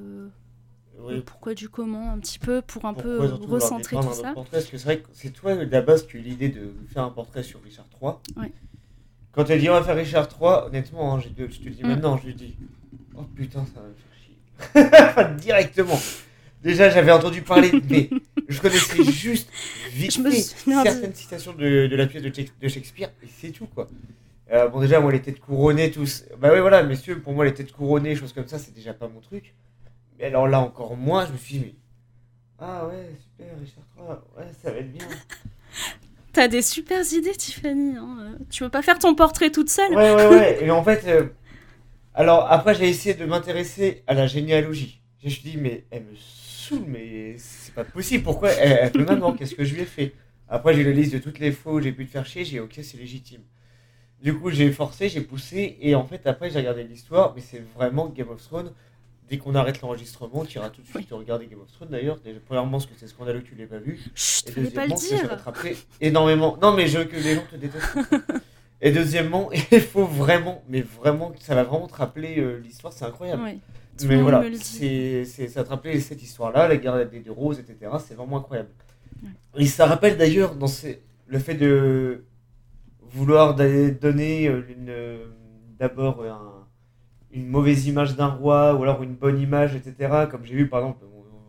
[1.26, 4.34] pourquoi du comment, un petit peu, pour un peu recentrer tout ça.
[4.52, 7.12] Parce que c'est vrai que c'est toi, la base, qui eu l'idée de faire un
[7.12, 8.14] portrait sur Richard III.
[8.36, 8.52] Ouais.
[9.34, 11.88] Quand elle dit on va faire Richard 3, honnêtement, hein, je, te le dis mm.
[11.88, 12.56] maintenant, je lui dis
[13.16, 15.36] oh putain, ça va me faire chier.
[15.42, 16.00] Directement.
[16.64, 18.10] Déjà, j'avais entendu parler, mais
[18.48, 19.50] je connaissais juste
[19.92, 20.12] vite
[20.66, 23.90] certaines citations de, la pièce de, Shakespeare, et c'est tout quoi.
[24.52, 26.26] Euh, bon, déjà, moi, les têtes couronnées, tous.
[26.40, 29.08] Bah ouais, voilà, messieurs, pour moi, les têtes couronnées, choses comme ça, c'est déjà pas
[29.08, 29.56] mon truc.
[30.20, 31.76] Mais alors là, encore moins, je me suis dit,
[32.60, 35.08] ah ouais, super, Richard 3, ouais, ça va être bien.
[36.34, 37.96] T'as des super idées, Tiffany.
[37.96, 38.38] Hein.
[38.50, 39.94] Tu veux pas faire ton portrait toute seule?
[39.94, 40.64] Ouais, ouais, ouais.
[40.64, 41.26] Et en fait, euh,
[42.16, 45.00] alors après, j'ai essayé de m'intéresser à la généalogie.
[45.22, 48.24] Je me suis dit, mais elle me saoule, mais c'est pas possible.
[48.24, 50.14] Pourquoi elle, peut maintenant Qu'est-ce que je lui ai fait?
[50.50, 52.44] Après, j'ai la liste de toutes les faux, j'ai pu te faire chier.
[52.46, 53.42] J'ai ok, c'est légitime.
[54.20, 55.78] Du coup, j'ai forcé, j'ai poussé.
[55.82, 57.34] Et en fait, après, j'ai regardé l'histoire.
[57.36, 58.72] Mais c'est vraiment Game of Thrones
[59.30, 61.18] dès qu'on arrête l'enregistrement, tu iras tout de suite oui.
[61.18, 62.20] regarder Game of Thrones d'ailleurs.
[62.46, 64.00] Premièrement, parce que c'est scandaleux que tu l'aies pas vu.
[64.16, 65.70] Chut, et deuxièmement, parce que ça va
[66.02, 66.58] énormément.
[66.62, 67.98] Non, mais je veux que les gens te détestent.
[68.82, 73.06] et deuxièmement, il faut vraiment, mais vraiment, ça va vraiment te rappeler euh, l'histoire, c'est
[73.06, 73.42] incroyable.
[74.06, 77.92] mais voilà, c'est, ça te rappelait cette histoire-là, la guerre des deux roses, etc.
[78.06, 78.70] C'est vraiment incroyable.
[79.58, 80.72] Et ça rappelle d'ailleurs dans
[81.28, 82.26] le fait de
[83.02, 84.94] vouloir donner euh, une,
[85.80, 86.53] d'abord un
[87.34, 90.28] une mauvaise image d'un roi ou alors une bonne image, etc.
[90.30, 91.04] Comme j'ai vu par exemple,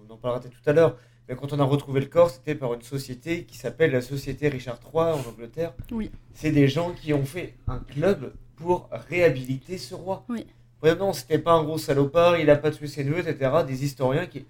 [0.09, 0.97] on, en parlera tout à l'heure,
[1.29, 4.49] mais quand on a retrouvé le corps, c'était par une société qui s'appelle la Société
[4.49, 5.75] Richard III en Angleterre.
[5.91, 6.11] Oui.
[6.33, 10.25] C'est des gens qui ont fait un club pour réhabiliter ce roi.
[10.29, 10.47] Oui.
[10.81, 13.51] Vraiment, c'était pas un gros salopard, il a pas tué ses neveux, etc.
[13.67, 14.45] Des historiens qui.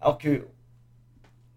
[0.00, 0.46] Alors que.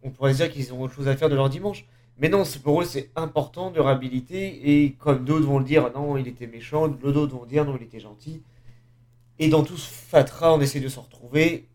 [0.02, 1.86] On pourrait dire qu'ils ont autre chose à faire de leur dimanche.
[2.20, 4.84] Mais non, pour eux, c'est important de réhabiliter.
[4.84, 6.88] Et comme d'autres vont le dire, non, il était méchant.
[6.88, 8.42] D'autres vont dire, non, il était gentil.
[9.40, 11.68] Et dans tout ce fatras, on essaie de se retrouver.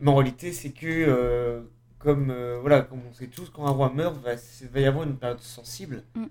[0.00, 1.62] Mais en réalité, c'est que, euh,
[1.98, 4.86] comme, euh, voilà, comme on sait tous, quand un roi meurt, va, il va y
[4.86, 6.04] avoir une période sensible.
[6.14, 6.26] Mm.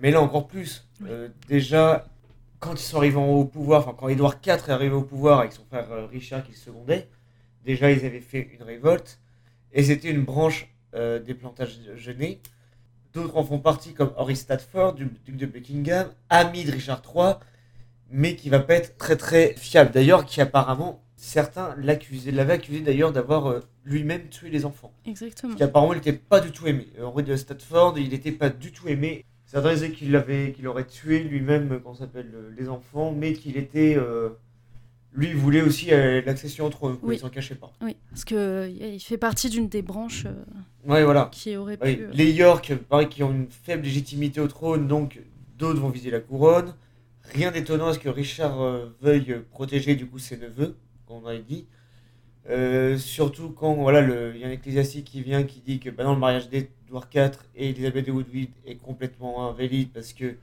[0.00, 0.86] Mais là, encore plus.
[1.04, 2.06] Euh, déjà,
[2.58, 5.52] quand ils sont arrivés au pouvoir, enfin, quand Édouard IV est arrivé au pouvoir avec
[5.52, 7.08] son frère Richard qui le secondait,
[7.64, 9.18] déjà ils avaient fait une révolte,
[9.72, 12.40] et c'était une branche euh, des Plantagenets.
[13.12, 17.34] D'autres en font partie, comme Henry Stafford, du duc de Buckingham, ami de Richard III,
[18.10, 19.90] mais qui va pas être très très fiable.
[19.92, 24.92] D'ailleurs, qui apparemment, certains l'accusaient, l'avaient accusé d'ailleurs d'avoir euh, lui-même tué les enfants.
[25.06, 25.54] Exactement.
[25.54, 26.86] Qui apparemment, il n'était pas du tout aimé.
[26.98, 29.24] Euh, Henry de Stafford, il n'était pas du tout aimé.
[29.46, 33.56] Certains disaient qu'il avait, qu'il aurait tué lui-même, qu'on s'appelle, euh, les enfants, mais qu'il
[33.56, 34.28] était, euh,
[35.14, 36.98] lui, il voulait aussi euh, l'accession entre eux.
[37.02, 37.16] Oui.
[37.16, 37.72] Il s'en cachait pas.
[37.82, 40.34] Oui, parce que euh, il fait partie d'une des branches euh,
[40.90, 41.30] Ouais, voilà.
[41.32, 41.88] qui aurait pu.
[41.88, 45.18] euh, Les York, pareil, qui ont une faible légitimité au trône, donc
[45.58, 46.74] d'autres vont viser la couronne.
[47.34, 51.26] Rien d'étonnant à ce que Richard euh, veuille protéger du coup ses neveux, comme on
[51.26, 51.66] avait dit.
[52.48, 54.00] Euh, surtout quand voilà,
[54.34, 57.08] il y a un ecclésiastique qui vient qui dit que bah non, le mariage d'Édouard
[57.14, 60.36] IV et Elisabeth de Woodville est complètement invalide parce que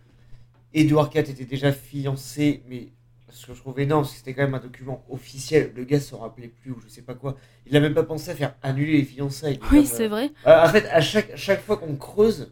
[0.73, 2.89] Édouard IV était déjà fiancé, mais
[3.31, 5.71] ce que je trouve énorme, c'était quand même un document officiel.
[5.75, 7.37] Le gars s'en rappelait plus ou je sais pas quoi.
[7.65, 9.59] Il n'a même pas pensé à faire annuler les fiançailles.
[9.71, 10.31] Oui, c'est euh, vrai.
[10.45, 12.51] euh, en fait, à chaque, chaque fois qu'on creuse,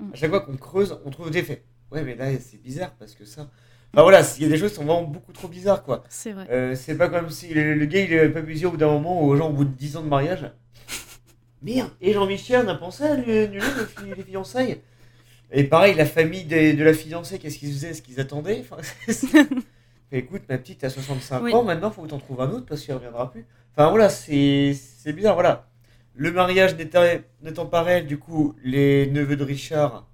[0.00, 0.10] Mm.
[0.12, 1.64] à chaque fois qu'on creuse, on trouve des faits.
[1.92, 3.50] Ouais, mais là, c'est bizarre parce que ça.
[3.92, 6.04] Enfin voilà, il y a des choses qui sont vraiment beaucoup trop bizarres, quoi.
[6.08, 6.46] C'est vrai.
[6.50, 8.76] Euh, c'est pas comme si le, le gars il avait pas pu dire au bout
[8.76, 10.50] d'un moment aux gens au bout de 10 ans de mariage.
[11.62, 14.80] Merde, et Jean-Michel, on a pensé à lui annuler le fi- les fiançailles
[15.52, 18.76] Et pareil, la famille des- de la fiancée, qu'est-ce qu'ils faisaient Est-ce qu'ils attendaient enfin,
[20.12, 21.52] Écoute, ma petite, t'as 65 Oui.
[21.54, 23.44] ans, maintenant faut que t'en trouves un autre parce qu'il reviendra plus.
[23.76, 25.66] Enfin voilà, c'est c'est bizarre, voilà.
[26.16, 27.02] Le mariage n'étant
[27.42, 30.06] n'étant pas réel, du coup, les neveux de Richard,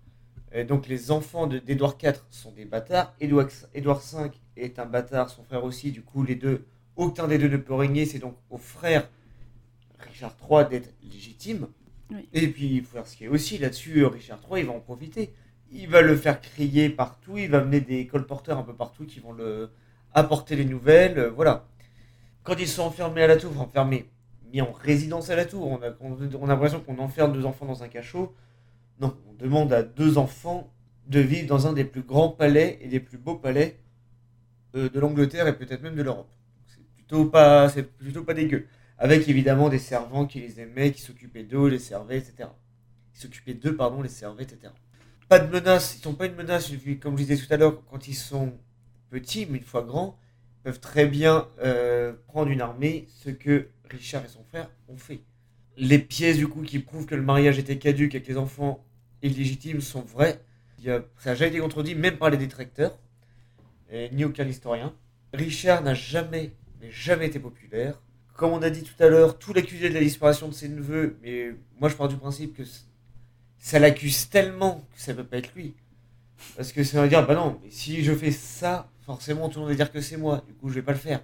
[0.56, 3.14] euh, donc les enfants de- d'Édouard IV sont des bâtards.
[3.20, 6.64] Édouard, Édouard V est un bâtard, son frère aussi, du coup, les deux,
[6.96, 9.08] aucun des deux ne peut régner, c'est donc au frère
[9.98, 11.68] Richard III d'être légitime.
[12.10, 12.28] Oui.
[12.32, 14.72] Et puis, il faut faire ce qu'il y a aussi là-dessus, Richard III, il va
[14.72, 15.32] en profiter.
[15.72, 19.18] Il va le faire crier partout, il va mener des colporteurs un peu partout qui
[19.20, 19.70] vont le
[20.14, 21.66] apporter les nouvelles, euh, voilà.
[22.44, 24.06] Quand ils sont enfermés à la tour, enfermés,
[24.52, 27.44] mis en résidence à la tour, on a, on, on a l'impression qu'on enferme deux
[27.44, 28.32] enfants dans un cachot.
[29.00, 30.72] Non, on demande à deux enfants
[31.06, 33.78] de vivre dans un des plus grands palais et des plus beaux palais
[34.74, 36.30] euh, de l'Angleterre et peut-être même de l'Europe.
[36.66, 38.66] C'est plutôt pas, c'est plutôt pas dégueu.
[38.98, 42.48] Avec évidemment des servants qui les aimaient, qui s'occupaient d'eux, les servaient, etc.
[43.12, 44.72] Qui s'occupaient d'eux, pardon, les servaient, etc.
[45.28, 48.08] Pas de menace, ils sont pas une menace, comme je disais tout à l'heure, quand
[48.08, 48.54] ils sont
[49.10, 50.18] petits, mais une fois grands,
[50.62, 55.20] peuvent très bien euh, prendre une armée, ce que Richard et son frère ont fait.
[55.76, 58.84] Les pièces du coup qui prouvent que le mariage était caduque et que les enfants
[59.22, 60.04] illégitimes sont
[60.82, 62.98] y a- ça n'a jamais été contredit, même par les détracteurs,
[63.90, 64.94] et ni aucun historien.
[65.32, 68.00] Richard n'a jamais, mais jamais été populaire.
[68.34, 71.18] Comme on a dit tout à l'heure, tout l'accusait de la disparition de ses neveux,
[71.22, 72.62] mais moi je pars du principe que
[73.58, 75.74] ça l'accuse tellement que ça peut pas être lui.
[76.56, 79.70] Parce que ça va dire, bah non, si je fais ça, forcément tout le monde
[79.72, 81.22] va dire que c'est moi, du coup je vais pas le faire.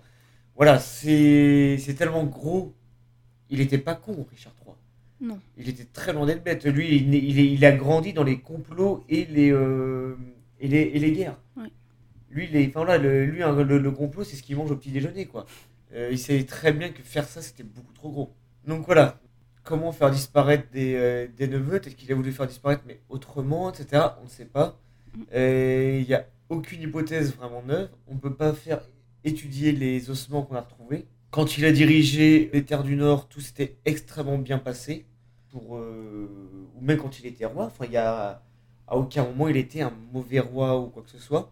[0.57, 2.75] Voilà, c'est tellement gros.
[3.53, 4.75] Il était pas con, Richard III.
[5.29, 5.39] Non.
[5.59, 6.65] Il était très loin d'être bête.
[6.65, 10.17] Lui, il, il, il a grandi dans les complots et les, euh,
[10.59, 11.39] et les, et les guerres.
[11.57, 11.69] Ouais.
[12.31, 14.77] Lui, les, enfin, là, le, lui hein, le, le complot, c'est ce qu'il mange au
[14.77, 15.27] petit déjeuner.
[15.27, 15.45] quoi.
[15.93, 18.33] Euh, il savait très bien que faire ça, c'était beaucoup trop gros.
[18.67, 19.21] Donc voilà,
[19.65, 23.71] comment faire disparaître des, euh, des neveux Peut-être qu'il a voulu faire disparaître, mais autrement,
[23.71, 24.03] etc.
[24.23, 24.81] On ne sait pas.
[25.35, 27.91] Il n'y a aucune hypothèse vraiment neuve.
[28.09, 28.81] On ne peut pas faire
[29.25, 31.07] étudier les ossements qu'on a retrouvés.
[31.33, 35.07] Quand il a dirigé les terres du Nord, tout s'était extrêmement bien passé.
[35.51, 36.29] Pour, euh,
[36.77, 37.65] ou même quand il était roi.
[37.65, 38.43] Enfin, il y a
[38.87, 41.51] à aucun moment il était un mauvais roi ou quoi que ce soit.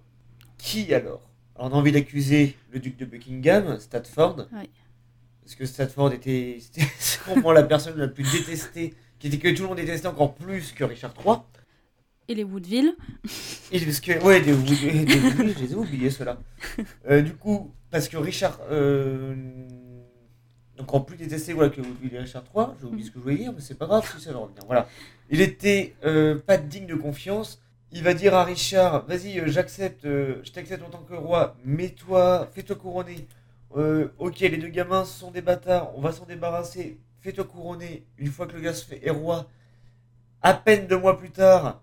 [0.59, 1.31] Qui alors?
[1.57, 4.49] Alors on a envie d'accuser le duc de Buckingham, Stafford.
[4.53, 4.69] Oui.
[5.43, 9.63] Parce que Stafford était, c'était sûrement la personne la plus détestée, qui était que tout
[9.63, 11.39] le monde détestait encore plus que Richard III.
[12.31, 12.95] Et les Woodville.
[13.73, 16.39] Et parce que, ouais, des, des- je les ai oubliés ceux-là.
[17.11, 19.35] Euh, du coup, parce que Richard, euh,
[20.79, 23.35] encore plus détesté voilà, que Woodville et Richard III, j'ai oublié ce que je voulais
[23.35, 24.63] dire, mais c'est pas grave si ça va revenir.
[24.67, 24.87] Voilà.
[25.29, 27.61] Il était euh, pas digne de confiance.
[27.91, 32.77] Il va dire à Richard, vas-y, j'accepte, je t'accepte en tant que roi, mets-toi, fais-toi
[32.77, 33.27] couronner.
[33.75, 38.05] Ok, les deux gamins sont des bâtards, on va s'en débarrasser, fais-toi couronner.
[38.19, 39.49] Une fois que le gars est roi,
[40.43, 41.83] à peine deux mois plus tard,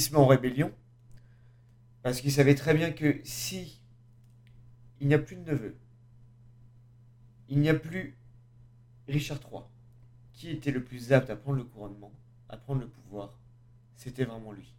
[0.00, 0.72] se met en rébellion.
[2.02, 3.80] Parce qu'il savait très bien que si
[5.00, 5.76] il n'y a plus de neveu,
[7.48, 8.16] il n'y a plus
[9.08, 9.62] Richard III,
[10.32, 12.12] qui était le plus apte à prendre le couronnement,
[12.48, 13.38] à prendre le pouvoir,
[13.96, 14.74] c'était vraiment lui.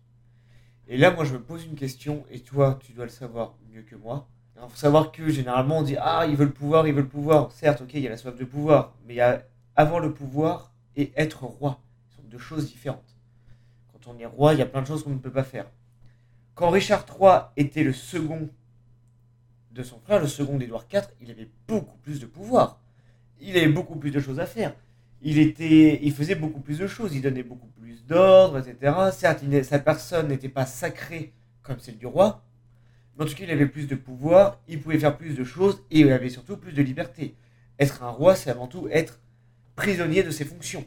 [0.88, 3.84] Et là, moi, je me pose une question, et toi, tu dois le savoir mieux
[3.84, 4.28] que moi.
[4.56, 7.08] Il faut savoir que généralement, on dit Ah, il veut le pouvoir, il veut le
[7.08, 7.52] pouvoir.
[7.52, 10.14] Certes, ok, il y a la soif de pouvoir, mais il y a avoir le
[10.14, 11.80] pouvoir et être roi.
[12.10, 13.19] Ce sont deux choses différentes.
[14.10, 15.70] On est roi, il y a plein de choses qu'on ne peut pas faire.
[16.56, 18.50] Quand Richard III était le second
[19.72, 22.82] de son frère, le second d'Édouard IV, il avait beaucoup plus de pouvoir.
[23.40, 24.74] il avait beaucoup plus de choses à faire.
[25.22, 28.94] Il, était, il faisait beaucoup plus de choses, il donnait beaucoup plus d'ordre, etc.
[29.12, 32.44] Certes, sa personne n'était pas sacrée comme celle du roi,
[33.16, 35.84] mais en tout cas, il avait plus de pouvoir, il pouvait faire plus de choses
[35.92, 37.36] et il avait surtout plus de liberté.
[37.78, 39.20] Être un roi, c'est avant tout être
[39.76, 40.86] prisonnier de ses fonctions.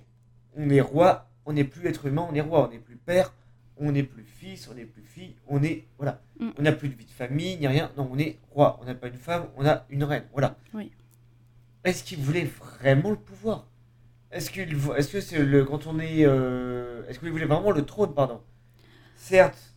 [0.56, 3.32] On est roi, on n'est plus être humain, on est roi, on n'est plus père,
[3.76, 5.84] on n'est plus fils, on n'est plus fille, on est.
[5.98, 6.20] Voilà.
[6.38, 6.50] Mm.
[6.58, 7.90] On n'a plus de vie de famille, ni rien.
[7.96, 8.78] Non, on est roi.
[8.82, 10.24] On n'a pas une femme, on a une reine.
[10.32, 10.56] Voilà.
[10.74, 10.92] Oui.
[11.84, 13.66] Est-ce qu'il voulait vraiment le pouvoir?
[14.30, 17.84] Est-ce qu'il est-ce que c'est le quand on est euh, est-ce qu'il voulait vraiment le
[17.84, 18.40] trône pardon?
[19.16, 19.74] Certes,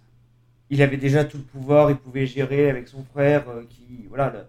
[0.70, 4.48] il avait déjà tout le pouvoir, il pouvait gérer avec son frère euh, qui voilà,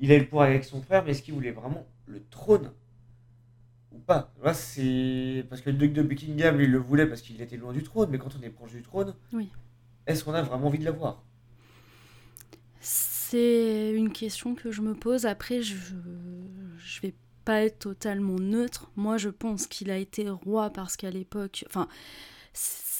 [0.00, 2.70] il avait le pouvoir avec son frère, mais est-ce qu'il voulait vraiment le trône?
[4.04, 4.32] Pas.
[4.54, 7.82] c'est parce que le duc de Buckingham, il le voulait parce qu'il était loin du
[7.82, 9.50] trône, mais quand on est proche du trône, oui.
[10.06, 11.22] est-ce qu'on a vraiment envie de l'avoir
[12.80, 15.26] C'est une question que je me pose.
[15.26, 15.76] Après, je
[16.78, 18.90] je vais pas être totalement neutre.
[18.96, 21.88] Moi, je pense qu'il a été roi parce qu'à l'époque, enfin,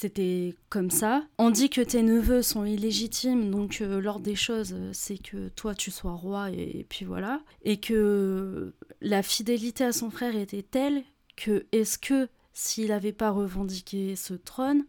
[0.03, 1.25] c'était comme ça.
[1.39, 5.49] On dit que tes neveux sont illégitimes, donc euh, l'ordre des choses, euh, c'est que
[5.51, 7.41] toi tu sois roi et, puis voilà.
[7.63, 11.05] Et que la fidélité à son frère était telle
[11.37, 14.85] que est-ce que s'il n'avait pas revendiqué ce trône,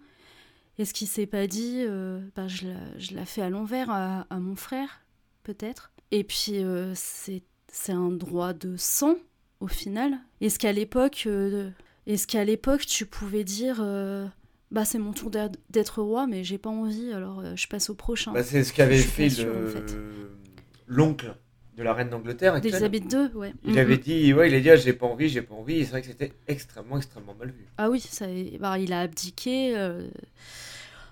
[0.79, 2.65] est-ce qu'il s'est pas dit, euh, bah, je,
[3.13, 5.01] la, fais à l'envers à, mon frère,
[5.43, 5.91] peut-être?
[6.09, 6.63] Et puis
[6.95, 9.15] c'est un droit de sang
[9.59, 10.17] au final.
[10.41, 11.27] Est-ce qu'à l'époque,
[12.07, 13.79] est-ce qu'à l'époque tu pouvais dire
[14.73, 15.29] bah c'est mon tour
[15.69, 18.33] d'être roi, mais j'ai pas envie, alors euh, je passe au prochain.
[18.33, 19.29] Bah, c'est ce qu'avait fait
[20.87, 21.35] l'oncle
[21.77, 22.59] de la reine d'Angleterre.
[22.59, 23.53] D'Elisabeth II, ouais.
[23.63, 25.75] Il avait dit, ouais, il a dit, ah, j'ai pas envie, j'ai pas envie.
[25.75, 27.67] Et c'est vrai que c'était extrêmement, extrêmement mal vu.
[27.77, 28.25] Ah oui, ça,
[28.59, 30.07] bah, il a abdiqué euh,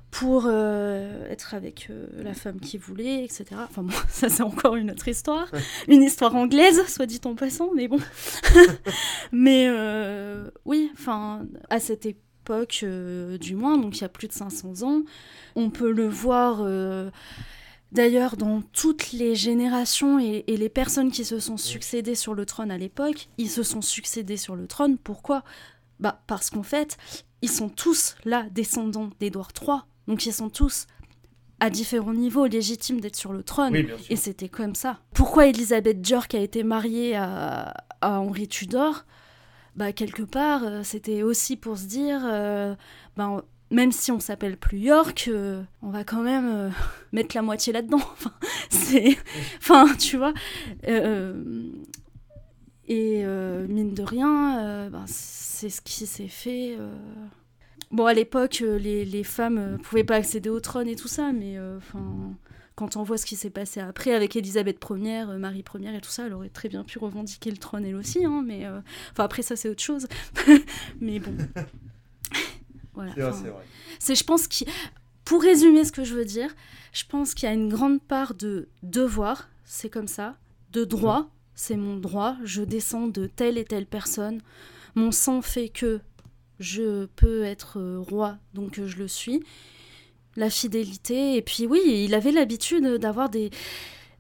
[0.09, 3.45] pour euh, être avec la femme qu'il voulait, etc.
[3.57, 5.51] Enfin bon, ça c'est encore une autre histoire,
[5.87, 7.99] une histoire anglaise, soit dit en passant, mais bon.
[9.31, 9.69] mais
[10.65, 14.33] oui, enfin à cette époque époque, euh, du moins, donc il y a plus de
[14.33, 15.03] 500 ans.
[15.55, 17.09] On peut le voir euh,
[17.91, 22.71] d'ailleurs dans toutes les générations et, les personnes qui se sont succédées sur le trône
[22.71, 24.97] à l'époque, ils se sont succédés sur le trône.
[24.97, 25.43] Pourquoi?
[25.99, 26.97] Bah, Parce qu'en fait,
[27.41, 29.77] ils sont tous là descendants d'Édouard III,
[30.07, 30.87] donc ils sont tous
[31.59, 33.75] à différents niveaux légitimes d'être sur le trône.
[34.09, 34.99] et c'était comme ça.
[35.13, 39.05] Pourquoi Elisabeth York a été mariée à, à Henri Tudor?
[39.75, 42.75] Bah, quelque part, euh, c'était aussi pour se dire, euh,
[43.15, 46.73] ben, même si on s'appelle plus York, euh, on va quand même
[47.13, 47.97] mettre la moitié là-dedans.
[48.13, 48.33] enfin,
[48.69, 49.17] c'est,
[49.59, 50.33] enfin, tu vois.
[52.87, 56.77] et mine de rien, ben, c'est ce qui s'est fait.
[57.91, 61.57] Bon, à l'époque, les, les femmes pouvaient pas accéder au trône et tout ça, mais
[61.77, 62.35] enfin
[62.75, 66.01] quand on voit ce qui s'est passé après avec Elisabeth Ier, euh, Marie Ier et
[66.01, 68.79] tout ça, elle aurait très bien pu revendiquer le trône elle aussi, hein, mais euh,
[69.11, 70.07] enfin après ça c'est autre chose.
[71.01, 71.35] mais bon.
[72.93, 73.13] voilà.
[73.13, 73.51] Vrai.
[73.99, 74.67] C'est, je pense qu'il,
[75.25, 76.53] pour résumer ce que je veux dire,
[76.93, 80.37] je pense qu'il y a une grande part de devoir, c'est comme ça,
[80.71, 84.41] de droit, c'est mon droit, je descends de telle et telle personne,
[84.95, 85.99] mon sang fait que
[86.59, 89.43] je peux être euh, roi, donc je le suis
[90.35, 91.35] la fidélité.
[91.35, 93.49] Et puis oui, il avait l'habitude d'avoir des,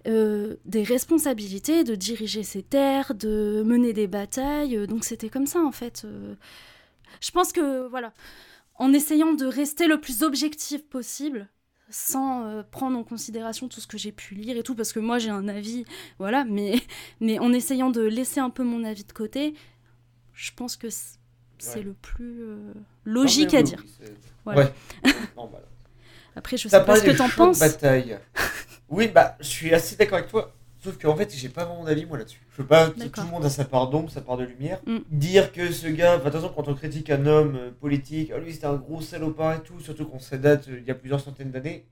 [0.07, 4.87] euh, des responsabilités, de diriger ses terres, de mener des batailles.
[4.87, 6.03] Donc c'était comme ça en fait.
[6.05, 6.35] Euh.
[7.19, 8.13] Je pense que voilà,
[8.75, 11.49] en essayant de rester le plus objectif possible,
[11.89, 14.99] sans euh, prendre en considération tout ce que j'ai pu lire et tout, parce que
[14.99, 15.85] moi j'ai un avis,
[16.17, 16.79] voilà, mais,
[17.19, 19.53] mais en essayant de laisser un peu mon avis de côté,
[20.33, 20.87] je pense que
[21.59, 22.43] c'est le plus
[23.05, 23.83] logique à dire.
[24.45, 24.73] Voilà.
[26.35, 27.59] Après, je sais pas ce que t'en penses.
[27.59, 28.17] Bataille.
[28.89, 30.53] oui, bah, je suis assez d'accord avec toi.
[30.83, 32.41] Sauf qu'en fait, j'ai pas vraiment d'avis moi là-dessus.
[32.53, 34.81] Je veux pas, tout le monde a sa part d'ombre, sa part de lumière.
[34.87, 34.97] Mm.
[35.11, 38.39] Dire que ce gars, de toute façon, quand on critique un homme euh, politique, oh,
[38.39, 40.95] lui c'était un gros salopard et tout, surtout qu'on sait date euh, il y a
[40.95, 41.85] plusieurs centaines d'années,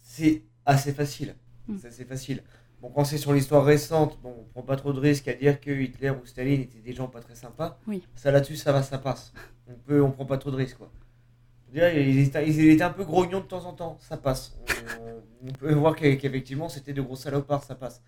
[0.00, 1.34] c'est assez facile.
[1.68, 1.76] Mm.
[1.78, 2.42] C'est assez facile.
[2.80, 5.60] Bon, quand c'est sur l'histoire récente, bon, on prend pas trop de risques à dire
[5.60, 7.78] que Hitler ou Staline étaient des gens pas très sympas.
[7.86, 8.02] Oui.
[8.14, 9.34] Ça là-dessus, ça va, ça passe.
[9.68, 10.90] On peut, on prend pas trop de risques quoi.
[11.74, 14.56] Il était, un peu grognon de temps en temps, ça passe.
[15.44, 18.02] On, peut voir qu'effectivement c'était de gros salopards, ça passe.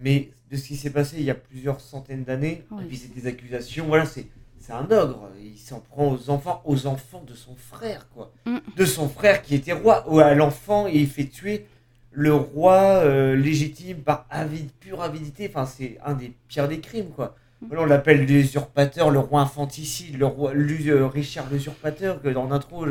[0.00, 3.14] Mais de ce qui s'est passé il y a plusieurs centaines d'années, et puis c'est
[3.14, 4.26] des accusations, voilà, c'est
[4.70, 5.28] un ogre.
[5.42, 8.32] Il s'en prend aux enfants, aux enfants de son frère, quoi.
[8.46, 8.58] Mm.
[8.76, 11.66] De son frère qui était roi, ou à l'enfant, et il fait tuer
[12.12, 15.48] le roi euh, légitime par avide, pure avidité.
[15.48, 17.34] Enfin, c'est un des pires des crimes, quoi
[17.70, 22.86] on l'appelle l'usurpateur, le roi infanticide, le roi euh, Richard l'usurpateur, que dans l'intro,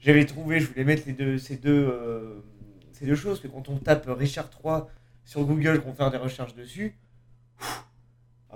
[0.00, 2.42] j'avais trouvé, je voulais mettre les deux, ces, deux, euh,
[2.92, 4.82] ces deux choses, que quand on tape Richard III
[5.24, 6.96] sur Google, qu'on fait des recherches dessus,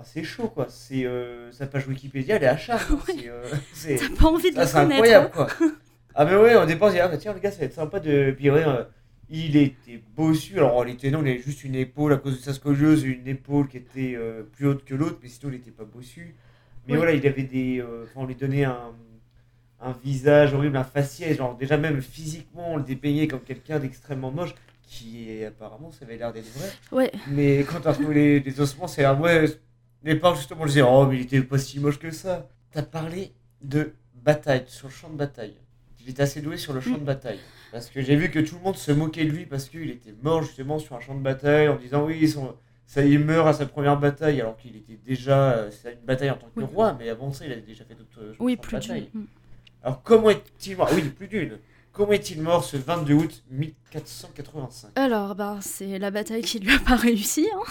[0.05, 0.67] c'est chaud quoi.
[0.69, 2.85] C'est euh, sa page Wikipédia, elle est à charge.
[2.91, 2.99] hein.
[3.07, 3.31] Ouais.
[3.73, 4.91] C'est, euh, pas envie de ça, le connaître.
[4.91, 5.47] incroyable hein.
[5.57, 5.69] quoi.
[6.13, 7.73] Ah mais ouais, on dépend, on dit, ah bah tiens le gars ça va être
[7.73, 8.33] sympa de...
[8.37, 8.63] Puis ouais,
[9.29, 12.41] il était bossu, alors en réalité non, il avait juste une épaule à cause de
[12.43, 15.71] sa scoliose, une épaule qui était euh, plus haute que l'autre, mais sinon il était
[15.71, 16.35] pas bossu.
[16.87, 16.97] Mais Oui.
[16.97, 17.79] voilà, il avait des...
[17.81, 18.93] euh, Enfin on lui donnait un,
[19.79, 24.31] un visage horrible, un faciès, genre déjà même physiquement on le dépeignait comme quelqu'un d'extrêmement
[24.31, 24.53] moche,
[24.83, 26.69] qui est apparemment ça avait l'air d'être vrai.
[26.91, 29.45] Ouais, Mais quand t'as retrouvé les, les ossements, c'est un ouais.
[30.03, 32.47] Les parents, justement, je disais, oh, mais il était pas si moche que ça.
[32.71, 35.55] T'as parlé de bataille, sur le champ de bataille.
[36.05, 37.39] Il était assez doué sur le champ de bataille.
[37.71, 40.13] Parce que j'ai vu que tout le monde se moquait de lui parce qu'il était
[40.21, 42.31] mort justement sur un champ de bataille en disant, oui,
[42.85, 45.53] ça, il meurt à sa première bataille alors qu'il était déjà.
[45.53, 46.65] euh, C'est une bataille en tant que Oui.
[46.73, 49.21] roi, mais avant ça, il avait déjà fait d'autres euh, oui, champs de plus d'une.
[49.21, 49.25] Mm.
[49.83, 50.89] Alors, comment est-il mort?
[50.93, 51.57] Oui, plus d'une.
[51.95, 56.79] Comment est-il mort ce 22 août 1485 Alors, bah, c'est la bataille qui lui a
[56.79, 57.63] pas réussi, hein,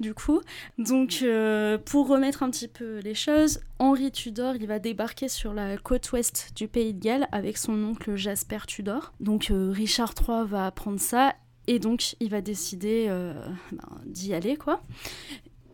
[0.00, 0.40] du coup.
[0.78, 5.52] Donc, euh, pour remettre un petit peu les choses, Henri Tudor, il va débarquer sur
[5.52, 9.12] la côte ouest du pays de Galles avec son oncle Jasper Tudor.
[9.20, 11.34] Donc, euh, Richard III va apprendre ça
[11.66, 13.34] et donc il va décider euh,
[13.72, 14.80] ben, d'y aller, quoi.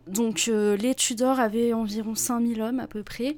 [0.08, 3.36] Donc, les Tudors avaient environ 5000 hommes à peu près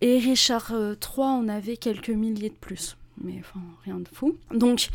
[0.00, 2.96] et Richard III en avait quelques milliers de plus.
[3.22, 4.36] Mais enfin, rien de fou.
[4.52, 4.88] Donc,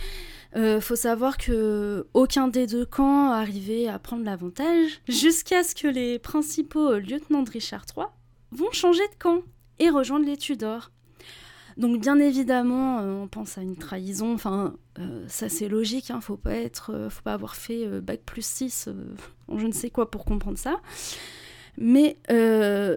[0.55, 5.87] euh, faut savoir que aucun des deux camps arrivait à prendre l'avantage jusqu'à ce que
[5.87, 8.07] les principaux lieutenants de Richard III
[8.51, 9.41] vont changer de camp
[9.79, 10.91] et rejoindre les Tudors.
[11.79, 14.33] Donc bien évidemment, euh, on pense à une trahison.
[14.33, 16.11] Enfin, euh, ça c'est logique.
[16.11, 18.93] Hein, faut pas être, faut pas avoir fait bac plus 6 euh,
[19.47, 20.81] en je ne sais quoi pour comprendre ça.
[21.77, 22.17] Mais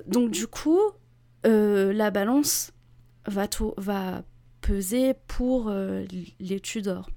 [0.09, 0.81] donc du coup,
[1.45, 2.73] la balance
[3.27, 4.23] va, va
[4.63, 6.05] peser pour euh,
[6.41, 7.11] les Tudors.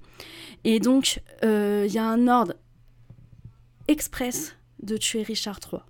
[0.64, 2.54] Et donc, euh, il y a un ordre
[3.88, 5.80] express de tuer Richard III.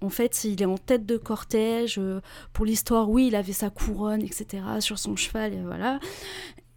[0.00, 1.98] En fait, il est en tête de cortège.
[1.98, 2.20] euh,
[2.52, 5.98] pour l'histoire, oui, il avait sa couronne, etc., sur son cheval, et voilà.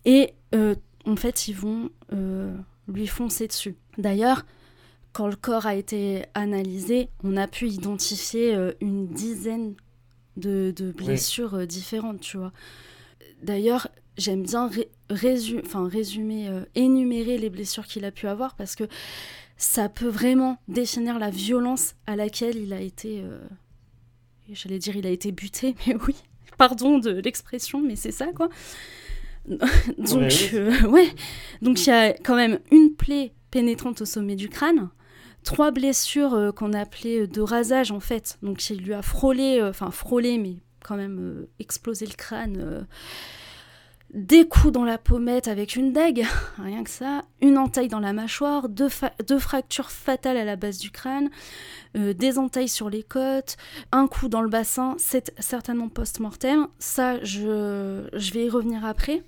[0.05, 2.55] Et euh, en fait, ils vont euh,
[2.87, 3.75] lui foncer dessus.
[3.97, 4.45] D'ailleurs,
[5.13, 9.75] quand le corps a été analysé, on a pu identifier euh, une dizaine
[10.37, 12.53] de, de blessures euh, différentes, tu vois.
[13.43, 13.87] D'ailleurs,
[14.17, 18.75] j'aime bien ré- résu- enfin, résumer, euh, énumérer les blessures qu'il a pu avoir parce
[18.75, 18.85] que
[19.57, 23.21] ça peut vraiment définir la violence à laquelle il a été.
[23.23, 23.39] euh,
[24.51, 26.15] J'allais dire, il a été buté, mais oui,
[26.57, 28.49] pardon de l'expression, mais c'est ça quoi.
[29.97, 31.09] Donc, euh, ouais.
[31.61, 34.89] Donc il y a quand même une plaie pénétrante au sommet du crâne,
[35.43, 38.37] trois blessures qu'on appelait de rasage en fait.
[38.43, 42.87] Donc il lui a frôlé, enfin frôlé, mais quand même explosé le crâne.
[44.13, 46.25] Des coups dans la pommette avec une dague,
[46.61, 50.55] rien que ça, une entaille dans la mâchoire, deux, fa- deux fractures fatales à la
[50.57, 51.29] base du crâne,
[51.95, 53.55] euh, des entailles sur les côtes,
[53.93, 56.67] un coup dans le bassin, c'est certainement post-mortem.
[56.79, 59.23] Ça, je, je vais y revenir après.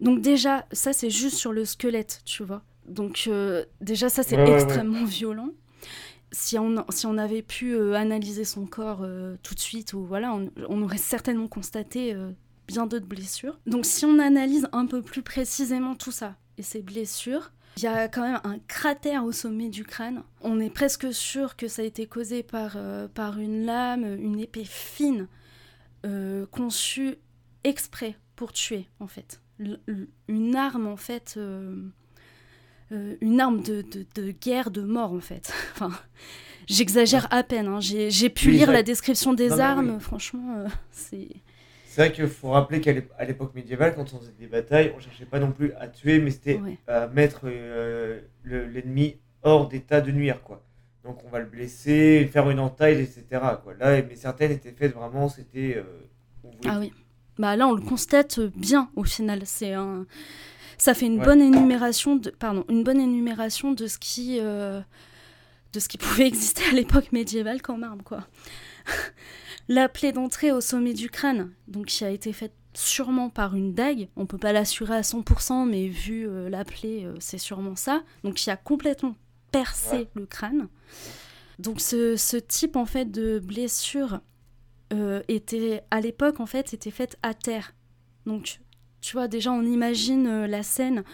[0.00, 2.62] Donc déjà, ça c'est juste sur le squelette, tu vois.
[2.88, 4.62] Donc euh, déjà, ça c'est Ouais, ouais, ouais.
[4.62, 5.50] extrêmement violent.
[6.32, 10.02] Si on, si on avait pu euh, analyser son corps euh, tout de suite, ou
[10.04, 12.14] voilà, on, on aurait certainement constaté
[12.68, 13.58] bien d'autres blessures.
[13.66, 17.86] Donc si on analyse un peu plus précisément tout ça et ces blessures, il y
[17.86, 20.22] a quand même un cratère au sommet du crâne.
[20.42, 24.38] On est presque sûr que ça a été causé par, euh, par une lame, une
[24.38, 25.26] épée fine,
[26.04, 27.16] euh, conçue
[27.64, 29.40] exprès pour tuer, en fait.
[29.60, 29.80] L-
[30.28, 31.86] une arme, en fait, euh,
[33.22, 35.52] une arme de, de- de guerre, de mort, en fait.
[35.72, 35.92] enfin,
[36.66, 37.68] j'exagère à peine.
[37.68, 37.80] hein.
[37.80, 40.00] J'ai pu Oui, lire la description des Non, armes, oui.
[40.00, 41.28] franchement, c'est...
[41.94, 42.92] C'est vrai qu'il faut rappeler qu'à
[43.26, 46.30] l'époque médiévale, quand on faisait des batailles, on cherchait pas non plus à tuer, mais
[46.30, 46.78] c'était Ouais.
[46.86, 50.64] à mettre euh, le- l'ennemi hors d'état de nuire, quoi.
[51.04, 53.24] Donc on va le blesser, faire une entaille, etc.
[53.62, 53.74] Quoi.
[53.78, 55.74] Là, mais certaines étaient faites vraiment, c'était.
[55.76, 55.82] euh,
[56.42, 56.94] voulait- Ah oui.
[57.38, 59.42] Bah là, on le constate bien au final.
[59.44, 60.06] C'est un,
[60.78, 61.24] ça fait une Ouais.
[61.26, 64.80] bonne énumération de, pardon, une bonne énumération de ce qui, euh,
[65.74, 68.26] de ce qui pouvait exister à l'époque médiévale comme arme, quoi.
[69.68, 73.74] La plaie d'entrée au sommet du crâne, donc qui a été faite sûrement par une
[73.74, 74.08] dague.
[74.16, 78.02] On peut pas l'assurer à 100%, mais vu euh, la plaie, euh, c'est sûrement ça.
[78.24, 79.14] Donc qui a complètement
[79.50, 80.08] percé Ouais.
[80.14, 80.68] le crâne.
[81.58, 84.20] Donc ce, ce type en fait de blessure
[84.92, 87.74] euh, était à l'époque en fait était faite à terre.
[88.26, 88.60] Donc
[89.02, 91.04] tu vois déjà on imagine la scène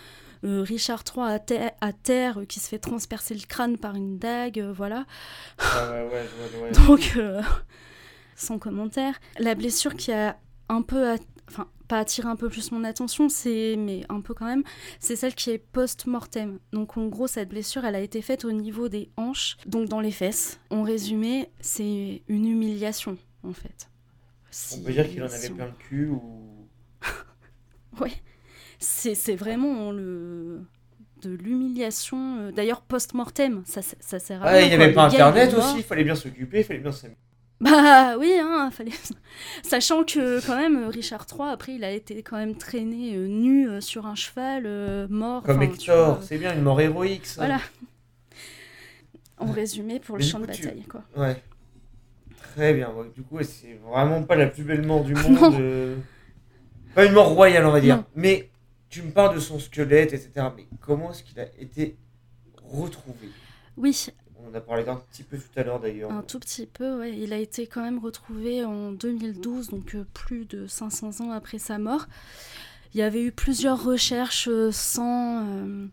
[0.45, 3.97] euh, Richard III à, ter- à terre euh, qui se fait transpercer le crâne par
[3.97, 5.05] une dague, euh, voilà.
[5.59, 6.71] Ah ouais, ouais, ouais.
[6.87, 7.19] Donc
[8.39, 9.21] sans commentaire.
[9.39, 11.17] La blessure qui a un peu
[11.49, 14.63] enfin pas attirer un peu plus mon attention, c'est mais un peu quand même,
[15.01, 16.59] c'est celle qui est post-mortem.
[16.73, 20.01] Donc en gros cette blessure, elle a été faite au niveau des hanches, donc dans
[20.01, 20.61] les fesses.
[20.71, 23.89] En résumé, c'est une humiliation en fait.
[24.75, 26.69] On peut dire qu'il en avait plein le cul ou
[28.01, 28.13] Ouais.
[28.79, 30.61] C'est vraiment le
[31.23, 32.39] de l'humiliation.
[32.39, 35.83] euh, D'ailleurs, post-mortem, ça, ça sert à Ouais, il n'y avait pas internet aussi, il
[35.83, 37.19] fallait bien s'occuper, il fallait bien s'amuser.
[37.61, 38.93] Bah oui, hein, fallait.
[39.63, 43.69] Sachant que quand même Richard III, après, il a été quand même traîné euh, nu
[43.69, 45.43] euh, sur un cheval, euh, mort.
[45.43, 47.41] Comme Hector, vois, c'est bien, une mort héroïque ça.
[47.47, 47.61] Voilà.
[49.39, 51.03] En résumé, pour le Mais champ de coup, tu- bataille, quoi.
[51.17, 51.43] Ouais.
[52.55, 55.55] Très bien, ouais, du coup, c'est vraiment pas la plus belle mort du monde.
[55.61, 55.97] euh,
[56.95, 57.97] Pas une mort royale, on va dire.
[57.99, 58.05] Non.
[58.17, 58.51] Mais
[58.89, 60.47] tu me parles de son squelette, etc.
[60.57, 61.97] Mais comment est-ce qu'il a été
[62.65, 63.29] retrouvé?
[63.77, 64.09] Oui,
[64.51, 66.11] On a parlé d'un petit peu tout à l'heure d'ailleurs.
[66.11, 67.17] un tout petit peu, ouais.
[67.19, 71.59] Il a été quand même retrouvé en 2012, donc euh, plus de 500 ans après
[71.59, 72.07] sa mort.
[72.95, 75.87] Il y avait eu plusieurs recherches euh, sans, euh,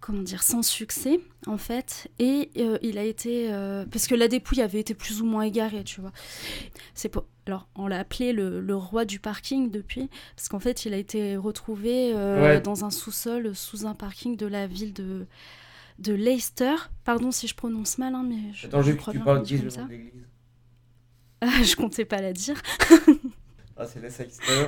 [0.00, 2.08] comment dire, sans succès, en fait.
[2.18, 3.52] Et euh, il a été...
[3.52, 6.12] euh, parce que la dépouille avait été plus ou moins égarée, tu vois.
[6.94, 7.26] C'est pour...
[7.46, 10.96] Alors, on l'a appelé le, le roi du parking depuis, parce qu'en fait, il a
[10.96, 12.60] été retrouvé euh, Ouais.
[12.60, 15.26] dans un sous-sol, sous un parking de la ville de,
[16.02, 16.74] de Leicester.
[17.04, 19.42] Pardon si je prononce mal, hein, mais je, Attends, je juste que crois tu parles
[19.48, 19.80] comme ça.
[19.82, 20.12] nom de l'église.
[21.44, 22.60] Ah, je comptais pas la dire.
[23.76, 24.66] Ah, c'est Leicester.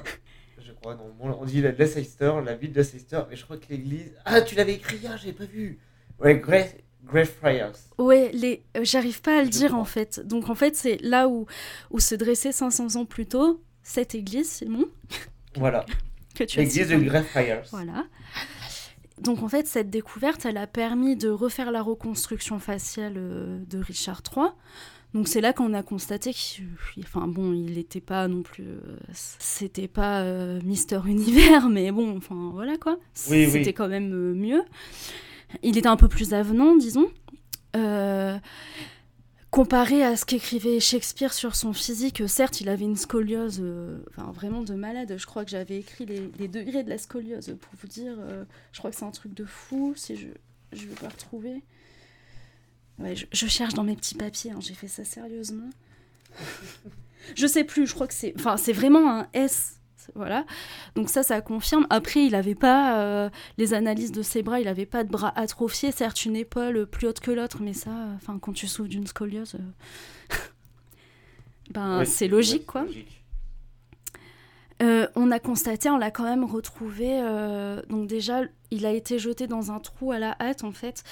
[0.58, 1.12] Je crois, non.
[1.18, 4.12] Bon, on dit Leicester, la ville de Leicester, mais je crois que l'église.
[4.24, 5.78] Ah, tu l'avais écrit hier, j'avais pas vu.
[6.18, 7.74] Ouais, Grey, Greyfriars.
[7.98, 8.64] Ouais, les...
[8.76, 9.80] euh, j'arrive pas à le Je dire crois.
[9.80, 10.20] en fait.
[10.26, 11.46] Donc en fait, c'est là où,
[11.90, 14.86] où se dressait 500 ans plus tôt cette église, Simon,
[15.56, 15.84] Voilà,
[16.34, 16.96] que tu l'église de.
[16.96, 17.66] Greyfriars.
[17.70, 18.06] Voilà.
[19.20, 23.78] Donc en fait, cette découverte, elle a permis de refaire la reconstruction faciale euh, de
[23.78, 24.48] Richard III.
[25.14, 26.66] Donc c'est là qu'on a constaté qu'il,
[26.98, 28.98] enfin bon, il n'était pas non plus, euh,
[29.38, 32.98] c'était pas euh, Mister Univers, mais bon, enfin voilà quoi.
[33.30, 33.50] Oui, oui.
[33.50, 34.62] c'était quand même mieux.
[35.62, 37.06] Il était un peu plus avenant, disons.
[37.76, 38.36] Euh,
[39.54, 43.98] comparé à ce qu'écrivait Shakespeare sur son physique, certes, il avait une scoliose, euh,
[44.32, 45.14] vraiment de malade.
[45.16, 48.16] Je crois que j'avais écrit les, degrés de la scoliose pour vous dire.
[48.18, 49.94] euh, je crois que c'est un truc de fou.
[49.96, 50.26] Si je
[50.72, 51.62] je vais pas retrouver.
[52.98, 54.50] Je, cherche dans mes petits papiers.
[54.50, 55.70] hein, J'ai fait ça sérieusement.
[57.36, 57.86] je sais plus.
[57.86, 59.78] Je crois que c'est, c'est vraiment un S.
[60.14, 60.44] Voilà.
[60.94, 61.86] Donc ça, ça confirme.
[61.90, 64.60] Après, il n'avait pas euh, les analyses de ses bras.
[64.60, 65.92] Il n'avait pas de bras atrophiés.
[65.92, 69.54] Certes, une épaule plus haute que l'autre, mais ça, enfin, quand tu souffres d'une scoliose,
[69.56, 70.34] euh,
[71.70, 72.82] ben Ouais, c'est logique, quoi.
[72.82, 73.20] logique.
[74.82, 77.06] Euh, on a constaté, on l'a quand même retrouvé.
[77.22, 81.04] euh, donc déjà, il a été jeté dans un trou à la hâte, en fait.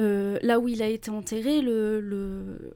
[0.00, 2.00] Euh, là où il a été enterré, le...
[2.00, 2.74] le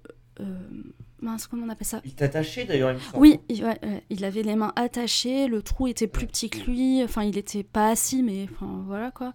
[1.25, 2.01] mince, comment on appelle ça?
[2.05, 3.19] Il t'attachait d'ailleurs, il me semble.
[3.19, 6.59] Oui, il, ouais, ouais, il avait les mains attachées, le trou était plus petit que
[6.71, 9.33] lui, enfin il était pas assis, mais enfin voilà quoi.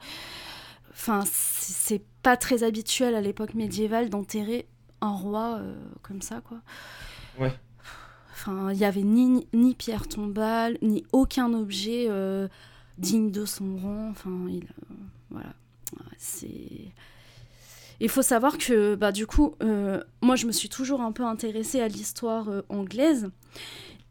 [0.91, 4.67] Enfin, c'est pas très habituel à l'époque médiévale d'enterrer
[5.01, 6.59] un roi euh, comme ça quoi.
[7.39, 7.53] Ouais.
[8.33, 12.47] Enfin, il y avait ni, ni pierre tombale, ni aucun objet euh,
[12.97, 14.09] digne de son rang.
[14.11, 14.95] Enfin, il, euh,
[15.29, 15.53] voilà.
[16.17, 16.93] C'est.
[18.01, 21.23] Il faut savoir que, bah, du coup, euh, moi, je me suis toujours un peu
[21.23, 23.29] intéressée à l'histoire euh, anglaise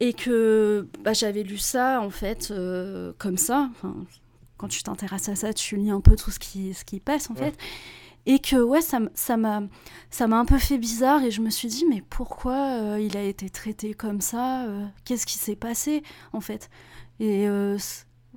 [0.01, 3.69] et que bah, j'avais lu ça, en fait, euh, comme ça.
[3.73, 3.95] Enfin,
[4.59, 7.31] quand tu t'intéresses à ça, tu lis un peu tout ce qui, ce qui passe,
[7.31, 7.47] en Ouais.
[7.53, 7.57] fait.
[8.27, 9.63] Et que, ouais, ça m'a
[10.11, 13.23] ça m'a un peu fait bizarre et je me suis dit, mais pourquoi il a
[13.23, 14.67] été traité comme ça
[15.07, 16.03] Qu'est-ce qui s'est passé,
[16.35, 16.69] en fait?
[17.21, 17.79] Et euh,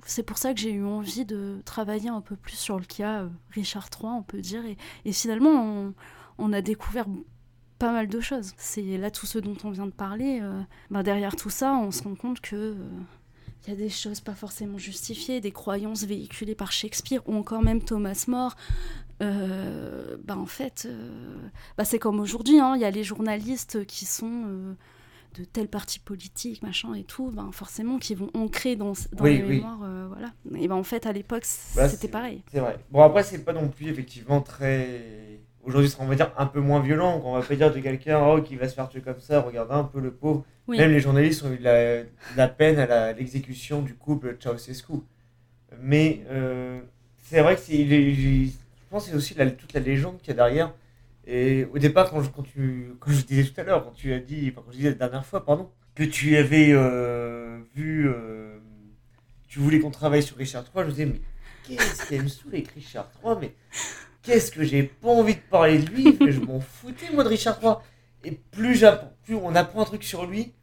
[0.04, 3.22] c'est pour ça que j'ai eu envie de travailler un peu plus sur le cas
[3.22, 4.62] euh, Richard III, on peut dire.
[5.04, 5.92] Et, finalement,
[6.38, 7.06] on, a découvert
[7.78, 8.52] pas mal de choses.
[8.56, 10.40] C'est là tout ce dont on vient de parler.
[10.42, 12.74] euh, ben, derrière tout ça, on se rend compte que euh,
[13.64, 17.62] il y a des choses pas forcément justifiées, des croyances véhiculées par Shakespeare ou encore
[17.62, 18.56] même Thomas More.
[19.20, 20.88] Ben, en fait,
[21.78, 24.74] bah, c'est comme aujourd'hui, hein, il y a les journalistes qui sont
[25.34, 29.38] de tel parti politique, machin et tout, ben, forcément, qui vont ancrer dans, dans Oui,
[29.38, 29.56] les oui.
[29.56, 29.80] mémoires.
[29.82, 30.32] euh, voilà.
[30.62, 31.44] Et ben, en fait, à l'époque,
[31.76, 32.42] Bah, c'était pareil.
[32.52, 32.78] C'est vrai.
[32.90, 35.40] Bon, après, c'est pas non plus effectivement très.
[35.64, 37.22] Aujourd'hui, on va dire, un peu moins violent.
[37.24, 39.74] On va pas dire de quelqu'un oh, qui va se faire tuer comme ça, regardez
[39.74, 40.44] un peu le pauvre.
[40.68, 40.76] Oui.
[40.78, 44.92] Même les journalistes ont eu de la, de la peine à l'exécution du couple Ceausescu.
[45.80, 46.80] Mais euh,
[47.24, 47.84] c'est vrai que c'est.
[47.86, 48.50] je
[48.90, 50.72] pense que c'est aussi la- toute la légende qu'il y a derrière.
[51.26, 54.12] Et au départ, quand je, quand tu, quand je disais tout à l'heure, quand tu
[54.12, 58.08] as dit, enfin, quand je disais la dernière fois, pardon, que tu avais euh, vu.
[58.08, 58.58] euh,
[59.48, 61.20] tu voulais qu'on travaille sur Richard III, je me disais, mais
[61.64, 63.54] qu'est-ce qu'elle me saoule avec Richard III Mais
[64.22, 67.58] qu'est-ce que j'ai pas envie de parler de lui Je m'en foutais, moi, de Richard
[67.62, 67.74] III.
[68.24, 70.54] Et plus, j'apprends- plus on apprend un truc sur lui,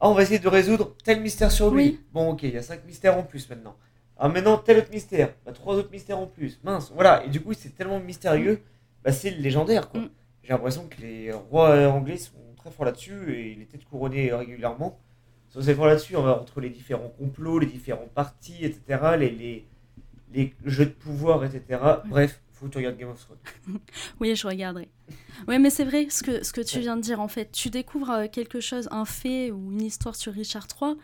[0.00, 1.82] Ah, on va essayer de résoudre tel mystère sur lui.
[1.84, 2.00] Oui.
[2.12, 3.76] Bon, ok, il y a 5 mystères en plus maintenant.
[4.18, 5.32] Ah, maintenant, tel autre mystère.
[5.46, 6.60] Bah, trois autres mystères en plus.
[6.62, 7.24] Mince, voilà.
[7.24, 8.60] Et du coup, c'est tellement mystérieux.
[9.04, 10.00] Bah, c'est légendaire, quoi.
[10.00, 10.10] Mm.
[10.42, 14.98] J'ai l'impression que les rois anglais sont très forts là-dessus et il était couronné régulièrement.
[15.48, 19.16] Ils sont assez forts là-dessus, hein, entre les différents complots, les différents partis, etc.
[19.18, 19.66] Les, les,
[20.32, 21.80] les jeux de pouvoir, etc.
[22.06, 23.38] Bref, faut que tu regardes Game of Thrones.
[24.20, 24.88] Oui, je regarderai.
[25.48, 27.50] Ouais, mais c'est vrai ce que, ce que tu viens de dire en fait.
[27.52, 30.94] Tu découvres euh, quelque chose, un fait ou une histoire sur Richard III,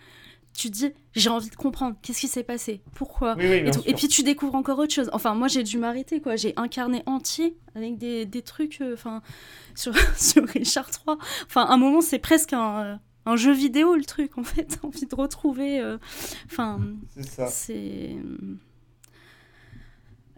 [0.54, 3.34] tu te dis j'ai envie de comprendre qu'est-ce qui s'est passé, pourquoi?
[3.38, 3.82] Oui, oui, Et, tout.
[3.96, 5.08] puis tu découvres encore autre chose.
[5.12, 6.36] Enfin, moi j'ai dû m'arrêter quoi.
[6.36, 9.22] J'ai un carnet entier avec des, des trucs euh, enfin,
[9.74, 11.16] sur, sur Richard III.
[11.46, 12.96] Enfin, à un moment c'est presque un, euh,
[13.26, 14.78] un jeu vidéo le truc en fait.
[14.84, 15.80] Envie de retrouver.
[15.80, 15.98] euh,
[16.46, 16.80] Enfin,
[17.16, 17.46] C'est ça.
[17.46, 18.16] c'est.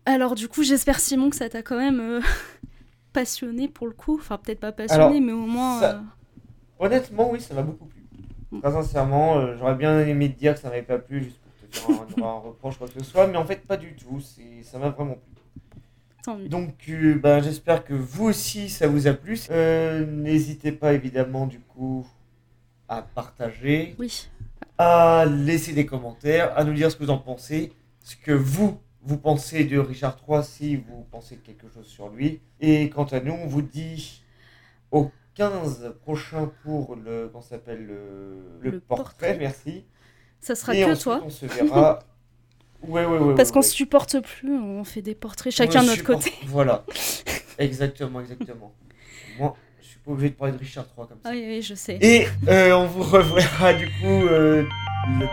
[0.04, 2.20] Alors, du coup, j'espère, Simon, que ça t'a quand même euh,
[3.12, 4.16] passionné pour le coup.
[4.18, 5.78] Enfin, peut-être pas passionné, Alors, mais au moins.
[5.80, 6.00] ça- euh,
[6.80, 8.01] Honnêtement, oui, ça m'a beaucoup plu.
[8.60, 11.40] Très sincèrement, euh, j'aurais bien aimé te dire que ça m'avait pas plu, juste
[11.84, 13.94] pour te faire un, un reproche, quoi que ce soit, mais en fait, pas du
[13.94, 14.20] tout.
[14.62, 16.48] Ça m'a vraiment plu.
[16.48, 19.38] Donc, euh, ben, j'espère que vous aussi, ça vous a plu.
[19.50, 22.06] Euh, n'hésitez pas, évidemment, du coup,
[22.88, 24.28] à partager, Oui,
[24.78, 28.78] à laisser des commentaires, à nous dire ce que vous en pensez, ce que vous,
[29.02, 32.40] vous pensez de Richard III, si vous pensez quelque chose sur lui.
[32.60, 34.22] Et quant à nous, on vous dit
[34.92, 39.36] au 15 prochain pour le, comment s'appelle, le, le Le portrait, portrait.
[39.38, 39.84] merci.
[40.40, 41.22] ça sera Et que ensuite, toi.
[41.24, 41.98] on se verra.
[42.88, 43.34] Ouais, ouais, ouais.
[43.36, 46.34] Parce qu'on se supporte plus, on fait des portraits chacun de notre supporte- côté.
[46.46, 46.84] Voilà.
[47.56, 48.74] Exactement, exactement.
[49.38, 51.30] Moi, je suis pas obligé de parler de Richard III comme ça.
[51.30, 51.96] Oui, oui, je sais.
[52.00, 54.64] Et euh, on vous reverra du coup euh,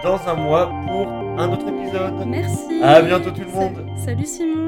[0.04, 2.24] dans un mois pour un autre épisode.
[2.28, 2.84] Merci.
[2.84, 3.84] À bientôt tout le monde.
[4.06, 4.59] Salut Simon.